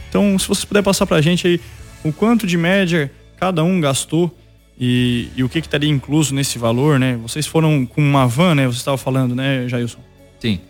[0.08, 1.60] Então, se vocês puderem passar para a gente aí
[2.04, 4.34] o quanto de média cada um gastou
[4.78, 7.16] e, e o que, que estaria incluso nesse valor, né?
[7.16, 8.66] Vocês foram com uma van, né?
[8.66, 9.98] Você estava falando, né, Jailson?
[10.38, 10.60] Sim.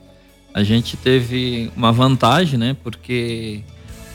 [0.55, 2.77] A gente teve uma vantagem, né?
[2.83, 3.63] Porque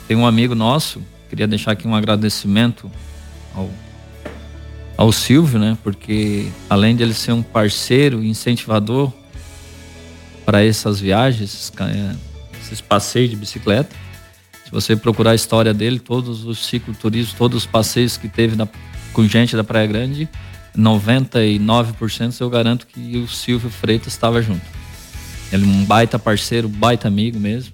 [0.07, 2.89] tem um amigo nosso, queria deixar aqui um agradecimento
[3.53, 3.69] ao,
[4.97, 5.77] ao Silvio, né?
[5.83, 9.11] Porque além de ele ser um parceiro incentivador
[10.45, 12.15] para essas viagens, é,
[12.61, 13.95] esses passeios de bicicleta,
[14.71, 18.65] se você procurar a história dele, todos os cicloturismos, todos os passeios que teve na,
[19.11, 20.29] com gente da Praia Grande,
[20.77, 24.61] 99% eu garanto que o Silvio Freitas estava junto.
[25.51, 27.73] Ele é um baita parceiro, baita amigo mesmo.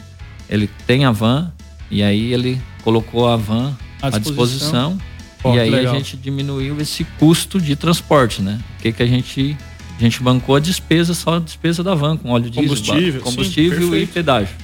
[0.50, 1.54] Ele tem a van,
[1.92, 4.98] e aí ele colocou a van à disposição.
[4.98, 5.94] disposição Pô, e aí legal.
[5.94, 8.60] a gente diminuiu esse custo de transporte, né?
[8.80, 9.56] O que, que a gente.
[9.98, 13.90] A gente bancou a despesa, só a despesa da van, com óleo diesel, combustível, combustível
[13.92, 14.56] sim, e pedágio.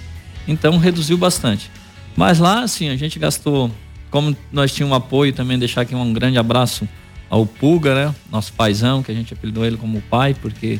[0.47, 1.71] Então reduziu bastante.
[2.15, 3.71] Mas lá, assim, a gente gastou,
[4.09, 6.87] como nós tínhamos um apoio também, deixar aqui um grande abraço
[7.29, 8.15] ao Puga, né?
[8.31, 10.79] Nosso paizão, que a gente apelidou ele como pai, porque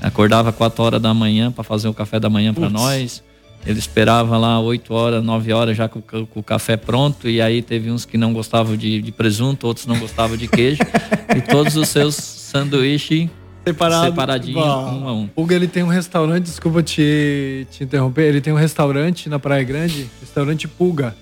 [0.00, 3.22] acordava 4 horas da manhã para fazer o café da manhã para nós.
[3.66, 7.28] Ele esperava lá 8 horas, 9 horas já com, com, o café pronto.
[7.28, 10.80] E aí teve uns que não gostavam de, de presunto, outros não gostavam de queijo.
[11.36, 13.28] e todos os seus sanduíches
[13.72, 15.28] Separado, separadinho, um a um.
[15.36, 19.64] Hugo, ele tem um restaurante, desculpa te, te interromper, ele tem um restaurante na Praia
[19.64, 21.14] Grande, restaurante Pulga.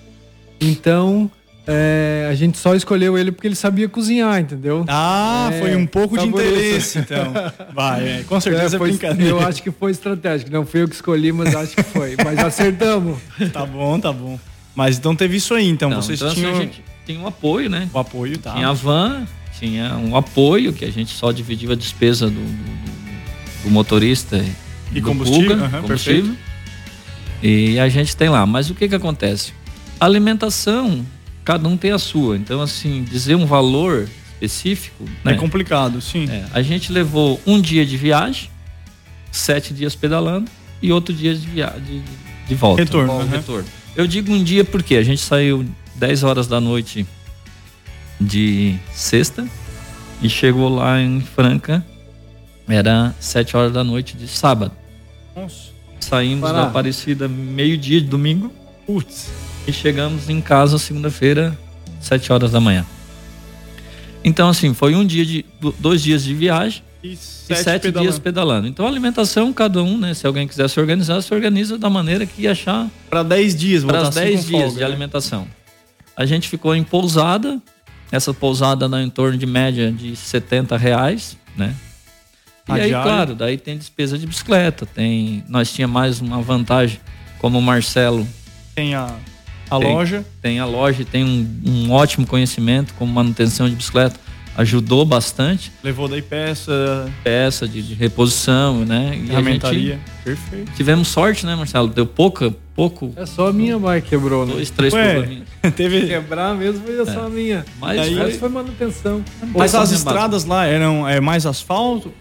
[0.61, 1.31] Então,
[1.71, 4.83] é, a gente só escolheu ele porque ele sabia cozinhar, entendeu?
[4.87, 7.31] Ah, é, foi um pouco de interesse, então.
[7.73, 10.51] Vai, é, com certeza é, foi, Eu acho que foi estratégico.
[10.51, 12.15] Não fui eu que escolhi, mas acho que foi.
[12.23, 13.19] Mas acertamos.
[13.53, 14.39] tá bom, tá bom.
[14.73, 15.91] Mas então teve isso aí, então.
[15.91, 16.51] Não, vocês então, tinham.
[16.51, 17.87] Assim, a gente tinha um apoio, né?
[17.93, 18.53] O apoio, tá.
[18.53, 19.27] Tinha a van,
[19.59, 24.43] tinha um apoio que a gente só dividia a despesa do, do, do motorista
[24.91, 25.57] e do combustível.
[25.57, 26.23] Puga, uhum, combustível.
[26.23, 26.49] Perfeito.
[27.41, 28.45] E a gente tem lá.
[28.45, 29.53] Mas o que que acontece?
[29.99, 31.05] A alimentação
[31.43, 32.37] cada um tem a sua.
[32.37, 35.03] Então, assim, dizer um valor específico.
[35.25, 35.37] É né?
[35.37, 36.29] complicado, sim.
[36.29, 38.49] É, a gente levou um dia de viagem,
[39.31, 40.49] sete dias pedalando
[40.81, 42.01] e outro dia de, viagem, de,
[42.47, 42.83] de volta.
[42.83, 43.13] Retorno.
[43.13, 43.27] Uhum.
[43.27, 43.65] retorno.
[43.95, 47.05] Eu digo um dia porque a gente saiu 10 horas da noite
[48.19, 49.47] de sexta
[50.21, 51.85] e chegou lá em Franca,
[52.67, 54.73] era 7 horas da noite de sábado.
[55.35, 55.69] Nossa.
[55.99, 56.61] Saímos Pará.
[56.61, 58.51] da Aparecida meio-dia de domingo.
[58.85, 59.29] Putz
[59.69, 61.57] e chegamos em casa segunda-feira,
[62.01, 62.85] sete horas da manhã.
[64.23, 65.45] Então, assim, foi um dia de.
[65.79, 68.01] dois dias de viagem e sete, e sete pedalando.
[68.09, 68.67] dias pedalando.
[68.67, 70.13] Então, a alimentação, cada um, né?
[70.13, 72.87] Se alguém quiser se organizar, se organiza da maneira que achar.
[73.09, 74.85] Para dez dias, Para dez dias folga, de né?
[74.85, 75.47] alimentação.
[76.17, 77.61] A gente ficou em pousada.
[78.11, 81.75] Essa pousada dá em torno de média de 70 reais, né?
[82.67, 83.03] E aí, diária.
[83.03, 85.43] claro, daí tem despesa de bicicleta, tem.
[85.47, 86.99] Nós tinha mais uma vantagem,
[87.39, 88.27] como o Marcelo.
[88.75, 89.15] Tem a
[89.69, 90.25] a tem, loja?
[90.41, 94.19] Tem a loja, tem um, um ótimo conhecimento como manutenção de bicicleta
[94.59, 95.71] ajudou bastante.
[95.81, 97.09] Levou daí peça.
[97.23, 99.17] Peça de, de reposição, né?
[99.17, 99.99] E Ferramentaria.
[100.23, 100.71] Perfeito.
[100.75, 101.87] Tivemos sorte, né, Marcelo?
[101.87, 103.13] Deu pouca, pouco.
[103.15, 104.53] É só a minha mais quebrou, né?
[104.53, 105.43] Dois, três Ué,
[105.75, 107.05] teve Quebrar mesmo foi é.
[107.05, 107.65] só a minha.
[107.79, 108.31] Mas aí, foi...
[108.33, 109.23] foi manutenção.
[109.55, 112.11] Mas as estradas lá eram é, mais asfalto?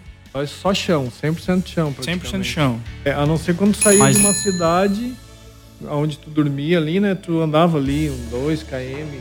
[0.47, 1.93] Só chão, 100% chão.
[2.01, 2.81] 100% chão.
[3.05, 4.17] É, a não ser quando saiu Mas...
[4.17, 5.13] de uma cidade
[5.91, 7.17] onde tu dormia ali, né?
[7.17, 9.19] Tu andava ali um 2 km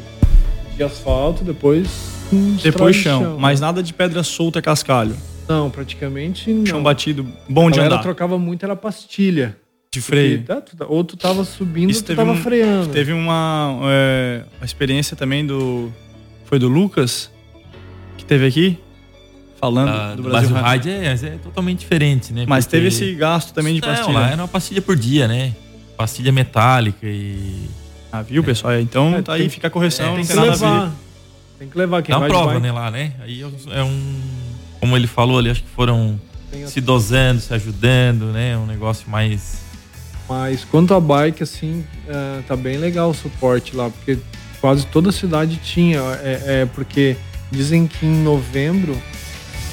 [0.75, 2.16] de asfalto, depois.
[2.61, 3.21] Depois chão.
[3.21, 3.37] chão.
[3.39, 5.15] Mas nada de pedra solta cascalho.
[5.47, 6.65] Não, praticamente não.
[6.65, 8.01] Chão batido, bom de andar.
[8.01, 9.57] trocava muito, era pastilha.
[9.91, 10.43] De freio.
[10.43, 12.89] Porque, tá, ou tu tava subindo, Isso ou tu tava um, freando.
[12.89, 15.91] Teve uma, é, uma experiência também do.
[16.45, 17.31] Foi do Lucas,
[18.17, 18.77] que teve aqui,
[19.59, 20.49] falando ah, do Brasil.
[20.49, 22.45] Mas o rádio é, é, totalmente diferente, né?
[22.47, 22.77] Mas Porque...
[22.77, 24.07] teve esse gasto também de pastilha.
[24.07, 25.53] Não, lá era uma pastilha por dia, né?
[25.97, 27.67] pastilha metálica e.
[28.11, 28.79] Ah, viu, pessoal?
[28.79, 30.13] Então é, tá aí, fica a correção.
[30.13, 30.93] É, tem que levar.
[31.57, 33.13] Tem que levar quem Dá uma prova, né, lá, né?
[33.19, 34.21] Aí é um.
[34.79, 36.19] Como ele falou ali, acho que foram
[36.67, 38.57] se dosando, se ajudando, né?
[38.57, 39.61] Um negócio mais.
[40.29, 44.19] Mas quanto a bike, assim, é, tá bem legal o suporte lá, porque
[44.59, 45.99] quase toda a cidade tinha.
[46.21, 47.17] É, é porque
[47.51, 48.95] dizem que em novembro,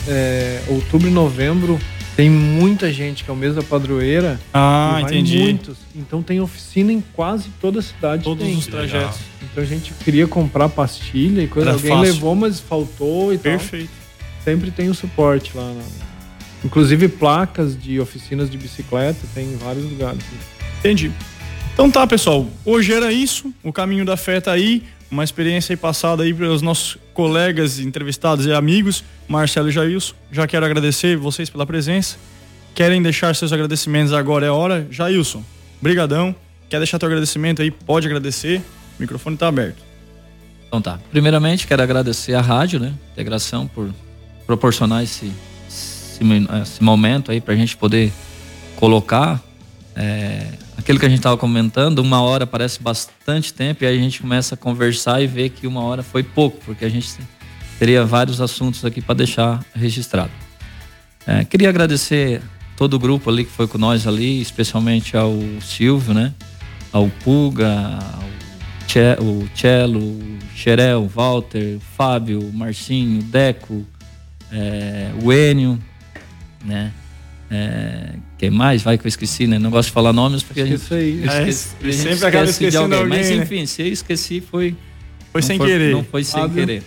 [0.08, 1.78] é, outubro e novembro,
[2.16, 4.40] tem muita gente que é o mês da padroeira.
[4.52, 5.38] Ah, entendi.
[5.38, 5.76] Muitos.
[5.96, 8.22] Então tem oficina em quase toda a cidade.
[8.24, 8.56] Todos tem.
[8.56, 9.18] os trajetos.
[9.42, 11.70] Então a gente queria comprar pastilha e coisa.
[11.70, 12.04] Era Alguém fácil.
[12.14, 13.88] levou, mas faltou e Perfeito.
[13.90, 14.24] tal.
[14.44, 15.64] Sempre tem o suporte lá.
[15.72, 16.04] na-
[16.64, 20.22] Inclusive placas de oficinas de bicicleta, tem em vários lugares.
[20.78, 21.10] Entendi.
[21.72, 22.46] Então tá, pessoal.
[22.64, 23.52] Hoje era isso.
[23.62, 24.82] O caminho da fé tá aí.
[25.10, 30.14] Uma experiência aí passada aí pelos nossos colegas entrevistados e amigos, Marcelo e Jailson.
[30.30, 32.16] Já quero agradecer vocês pela presença.
[32.74, 34.86] Querem deixar seus agradecimentos agora é a hora.
[34.90, 35.42] Jailson,
[35.80, 36.34] brigadão.
[36.68, 37.70] Quer deixar teu agradecimento aí?
[37.70, 38.60] Pode agradecer.
[38.98, 39.82] O microfone tá aberto.
[40.66, 40.98] Então tá.
[41.10, 42.92] Primeiramente, quero agradecer à rádio, né?
[43.12, 43.94] Integração por
[44.44, 45.32] proporcionar esse,
[45.68, 46.20] esse,
[46.62, 48.12] esse momento aí pra gente poder
[48.76, 49.40] colocar
[49.94, 51.98] é, aquilo que a gente tava comentando.
[51.98, 55.66] Uma hora parece bastante tempo e aí a gente começa a conversar e vê que
[55.66, 57.16] uma hora foi pouco, porque a gente
[57.78, 60.30] teria vários assuntos aqui para deixar registrado.
[61.26, 62.42] É, queria agradecer
[62.76, 66.32] todo o grupo ali que foi com nós ali, especialmente ao Silvio, né?
[66.92, 68.34] Ao Puga, ao
[69.20, 73.84] o Cello, o Xerel, Walter, o Fábio, o Marcinho, o Deco,
[74.52, 75.78] é, o Enio,
[76.64, 76.92] né?
[77.50, 78.82] É, quem mais?
[78.82, 79.58] Vai que eu esqueci, né?
[79.58, 80.82] Não gosto de falar nomes porque a gente.
[80.92, 83.08] É, esquece- a gente sempre acaba esquece de esquecendo alguém.
[83.10, 83.44] Mas alguém, né?
[83.44, 84.74] enfim, se eu esqueci foi
[85.30, 85.92] Foi sem foi- querer.
[85.92, 86.82] Não foi sem querer.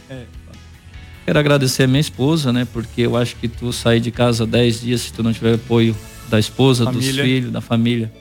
[1.26, 2.66] Quero agradecer a minha esposa, né?
[2.72, 5.96] Porque eu acho que tu sair de casa 10 dias se tu não tiver apoio
[6.30, 7.24] da esposa, dos Família.
[7.24, 8.12] filhos, da família.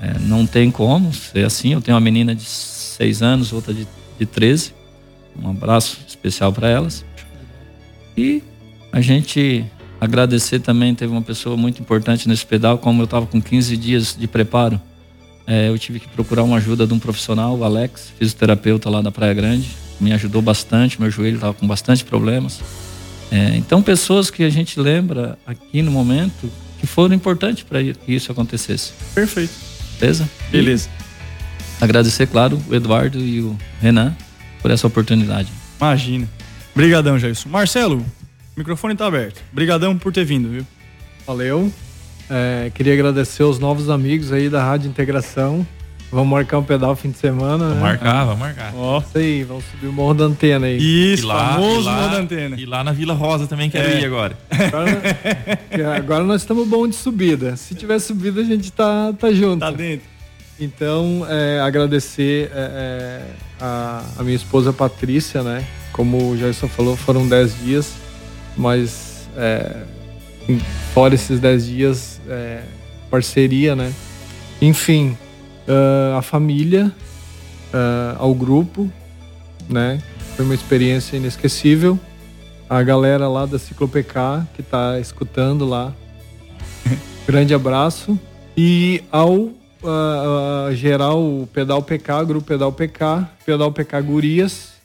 [0.00, 1.72] é, não tem como ser assim.
[1.72, 3.86] Eu tenho uma menina de 6 anos, outra de,
[4.18, 4.72] de 13.
[5.42, 7.04] Um abraço especial para elas.
[8.16, 8.42] E
[8.92, 9.64] a gente
[10.00, 14.16] agradecer também, teve uma pessoa muito importante nesse pedal, como eu estava com 15 dias
[14.18, 14.80] de preparo.
[15.46, 19.10] É, eu tive que procurar uma ajuda de um profissional, o Alex, fisioterapeuta lá da
[19.10, 19.70] Praia Grande.
[19.98, 22.60] Me ajudou bastante, meu joelho estava com bastante problemas.
[23.30, 28.12] É, então, pessoas que a gente lembra aqui no momento que foram importantes para que
[28.12, 28.92] isso acontecesse.
[29.14, 29.52] Perfeito.
[29.98, 30.28] Beleza?
[30.50, 30.88] Beleza.
[31.80, 34.14] E agradecer, claro, o Eduardo e o Renan
[34.62, 35.50] por essa oportunidade.
[35.80, 36.28] Imagina.
[36.74, 37.48] Brigadão, Jailson.
[37.48, 38.04] Marcelo,
[38.58, 39.40] o microfone tá aberto.
[39.52, 40.66] Brigadão por ter vindo, viu?
[41.24, 41.72] Valeu.
[42.28, 45.64] É, queria agradecer aos novos amigos aí da Rádio Integração.
[46.10, 47.80] Vamos marcar um pedal fim de semana, Vamos né?
[47.82, 48.72] marcar, vamos marcar.
[48.74, 48.98] Ó.
[48.98, 50.76] Isso aí, vamos subir o morro da antena aí.
[51.12, 52.56] Isso, E lá, famoso e lá, modo antena.
[52.60, 54.00] E lá na Vila Rosa também quero É.
[54.00, 54.36] ir agora.
[54.50, 57.56] Agora, agora nós estamos bom de subida.
[57.56, 59.60] Se tiver subida, a gente tá, tá junto.
[59.60, 60.04] Tá dentro.
[60.58, 63.22] Então, é, agradecer é, é,
[63.60, 65.64] a, a minha esposa Patrícia, né?
[65.92, 67.92] Como o Jason falou, foram 10 dias,
[68.58, 69.84] mas é,
[70.92, 72.62] fora esses 10 dias, é,
[73.10, 73.94] parceria, né?
[74.60, 75.16] Enfim,
[75.68, 76.90] ah, a família,
[77.72, 78.90] ah, ao grupo,
[79.68, 80.02] né?
[80.34, 81.98] Foi uma experiência inesquecível.
[82.70, 85.92] A galera lá da Ciclo PK que tá escutando lá.
[87.26, 88.18] Grande abraço.
[88.56, 89.50] E ao
[89.84, 94.77] ah, geral o Pedal PK, Grupo Pedal PK, Pedal PK Gurias.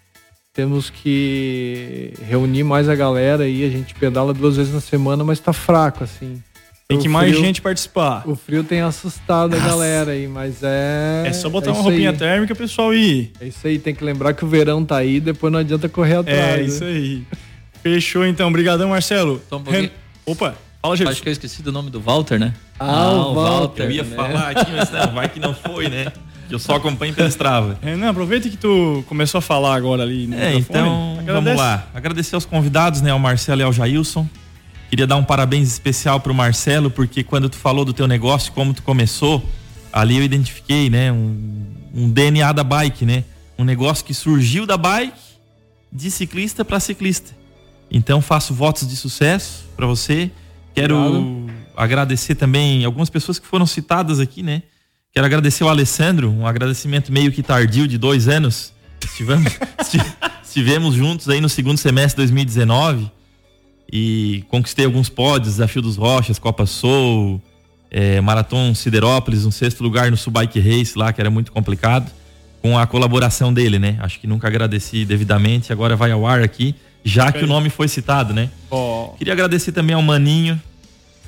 [0.53, 3.65] Temos que reunir mais a galera aí.
[3.65, 6.43] A gente pedala duas vezes na semana, mas tá fraco, assim.
[6.87, 8.21] Tem que mais frio- gente participar.
[8.29, 11.23] O frio tem assustado a galera aí, mas é.
[11.25, 12.15] É só botar uma isso roupinha aí.
[12.17, 13.31] térmica, pessoal, e ir.
[13.41, 16.17] É isso aí, tem que lembrar que o verão tá aí, depois não adianta correr
[16.17, 16.37] atrás.
[16.39, 16.63] É, né?
[16.63, 17.23] isso aí.
[17.81, 18.51] Fechou então.
[18.51, 19.41] Brigadão, Marcelo.
[19.51, 19.57] Um.
[19.71, 19.89] Ren-
[20.23, 21.13] Opa, fala, Jesus.
[21.15, 22.53] Acho que eu esqueci do nome do Walter, né?
[22.79, 23.85] Ah, o Walter.
[23.85, 24.15] Eu ia né?
[24.15, 26.11] falar aqui, mas não, vai que não foi, né?
[26.53, 27.79] Que eu só acompanho pela Strava.
[27.81, 31.33] Renan, aproveita que tu começou a falar agora ali no É, então Agradece.
[31.33, 31.87] vamos lá.
[31.95, 34.29] Agradecer aos convidados, né, ao Marcelo e ao Jailson.
[34.87, 38.71] Queria dar um parabéns especial pro Marcelo, porque quando tu falou do teu negócio, como
[38.71, 39.43] tu começou,
[39.91, 43.23] ali eu identifiquei, né, um, um DNA da bike, né?
[43.57, 45.17] Um negócio que surgiu da bike
[45.91, 47.31] de ciclista para ciclista.
[47.89, 50.29] Então faço votos de sucesso para você.
[50.75, 51.51] Quero Obrigado.
[51.75, 54.61] agradecer também algumas pessoas que foram citadas aqui, né?
[55.13, 58.73] Quero agradecer o Alessandro, um agradecimento meio que tardio de dois anos.
[59.03, 60.01] Estivemos, esti-
[60.43, 63.11] estivemos juntos aí no segundo semestre de 2019
[63.91, 67.39] e conquistei alguns pódios, Desafio dos Rochas, Copa Soul,
[67.91, 72.09] eh, Marathon Siderópolis, um sexto lugar no Subbike Race lá, que era muito complicado,
[72.59, 73.97] com a colaboração dele, né?
[73.99, 77.87] Acho que nunca agradeci devidamente, agora vai ao ar aqui, já que o nome foi
[77.87, 78.49] citado, né?
[79.19, 80.59] Queria agradecer também ao Maninho,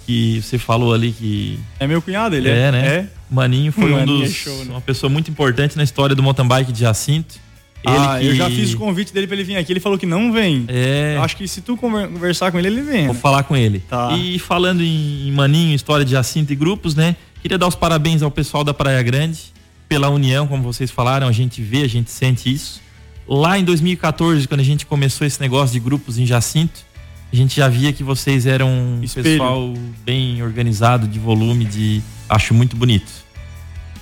[0.06, 2.72] que você falou ali que é meu cunhado, ele é, é?
[2.72, 3.10] né?
[3.30, 4.72] Maninho foi um Maninho é dos show, né?
[4.72, 7.36] uma pessoa muito importante na história do mountain bike de Jacinto.
[7.84, 8.26] Ele ah, que...
[8.26, 10.66] eu já fiz o convite dele para ele vir aqui, ele falou que não vem.
[10.68, 11.16] É.
[11.18, 13.06] Eu acho que se tu conversar com ele, ele vem.
[13.06, 13.20] Vou né?
[13.20, 13.80] falar com ele.
[13.80, 14.12] Tá.
[14.18, 17.16] E falando em Maninho, história de Jacinto e grupos, né?
[17.41, 19.53] Queria dar os parabéns ao pessoal da Praia Grande
[19.88, 22.82] pela união, como vocês falaram, a gente vê, a gente sente isso.
[23.28, 26.85] Lá em 2014, quando a gente começou esse negócio de grupos em Jacinto,
[27.32, 29.24] a gente já via que vocês eram um Espelho.
[29.24, 29.74] pessoal
[30.06, 33.12] bem organizado, de volume, de acho muito bonito.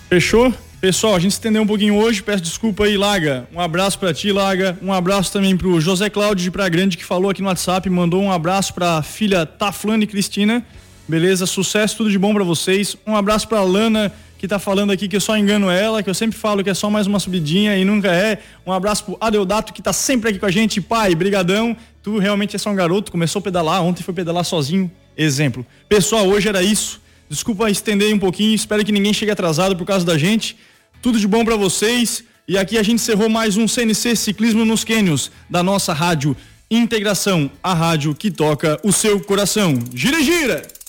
[0.09, 0.53] Fechou?
[0.79, 3.47] Pessoal, a gente se estendeu um pouquinho hoje, peço desculpa aí, Laga.
[3.53, 4.77] Um abraço para ti, Laga.
[4.81, 8.21] Um abraço também pro José Cláudio de Praia Grande, que falou aqui no WhatsApp, mandou
[8.21, 10.61] um abraço pra filha Taflane Cristina.
[11.07, 11.45] Beleza?
[11.45, 12.97] Sucesso, tudo de bom para vocês.
[13.07, 16.13] Um abraço pra Lana, que tá falando aqui que eu só engano ela, que eu
[16.13, 18.39] sempre falo que é só mais uma subidinha e nunca é.
[18.67, 20.81] Um abraço pro Adeodato, que tá sempre aqui com a gente.
[20.81, 21.77] Pai, brigadão.
[22.03, 24.91] Tu realmente é só um garoto, começou a pedalar, ontem foi pedalar sozinho.
[25.15, 25.65] Exemplo.
[25.87, 27.01] Pessoal, hoje era isso.
[27.29, 30.57] Desculpa estender um pouquinho, espero que ninguém chegue atrasado por causa da gente.
[31.01, 32.23] Tudo de bom para vocês.
[32.45, 36.35] E aqui a gente encerrou mais um CNC Ciclismo nos Quênios, da nossa rádio
[36.69, 39.79] Integração, a rádio que toca o seu coração.
[39.93, 40.82] Gira, gira!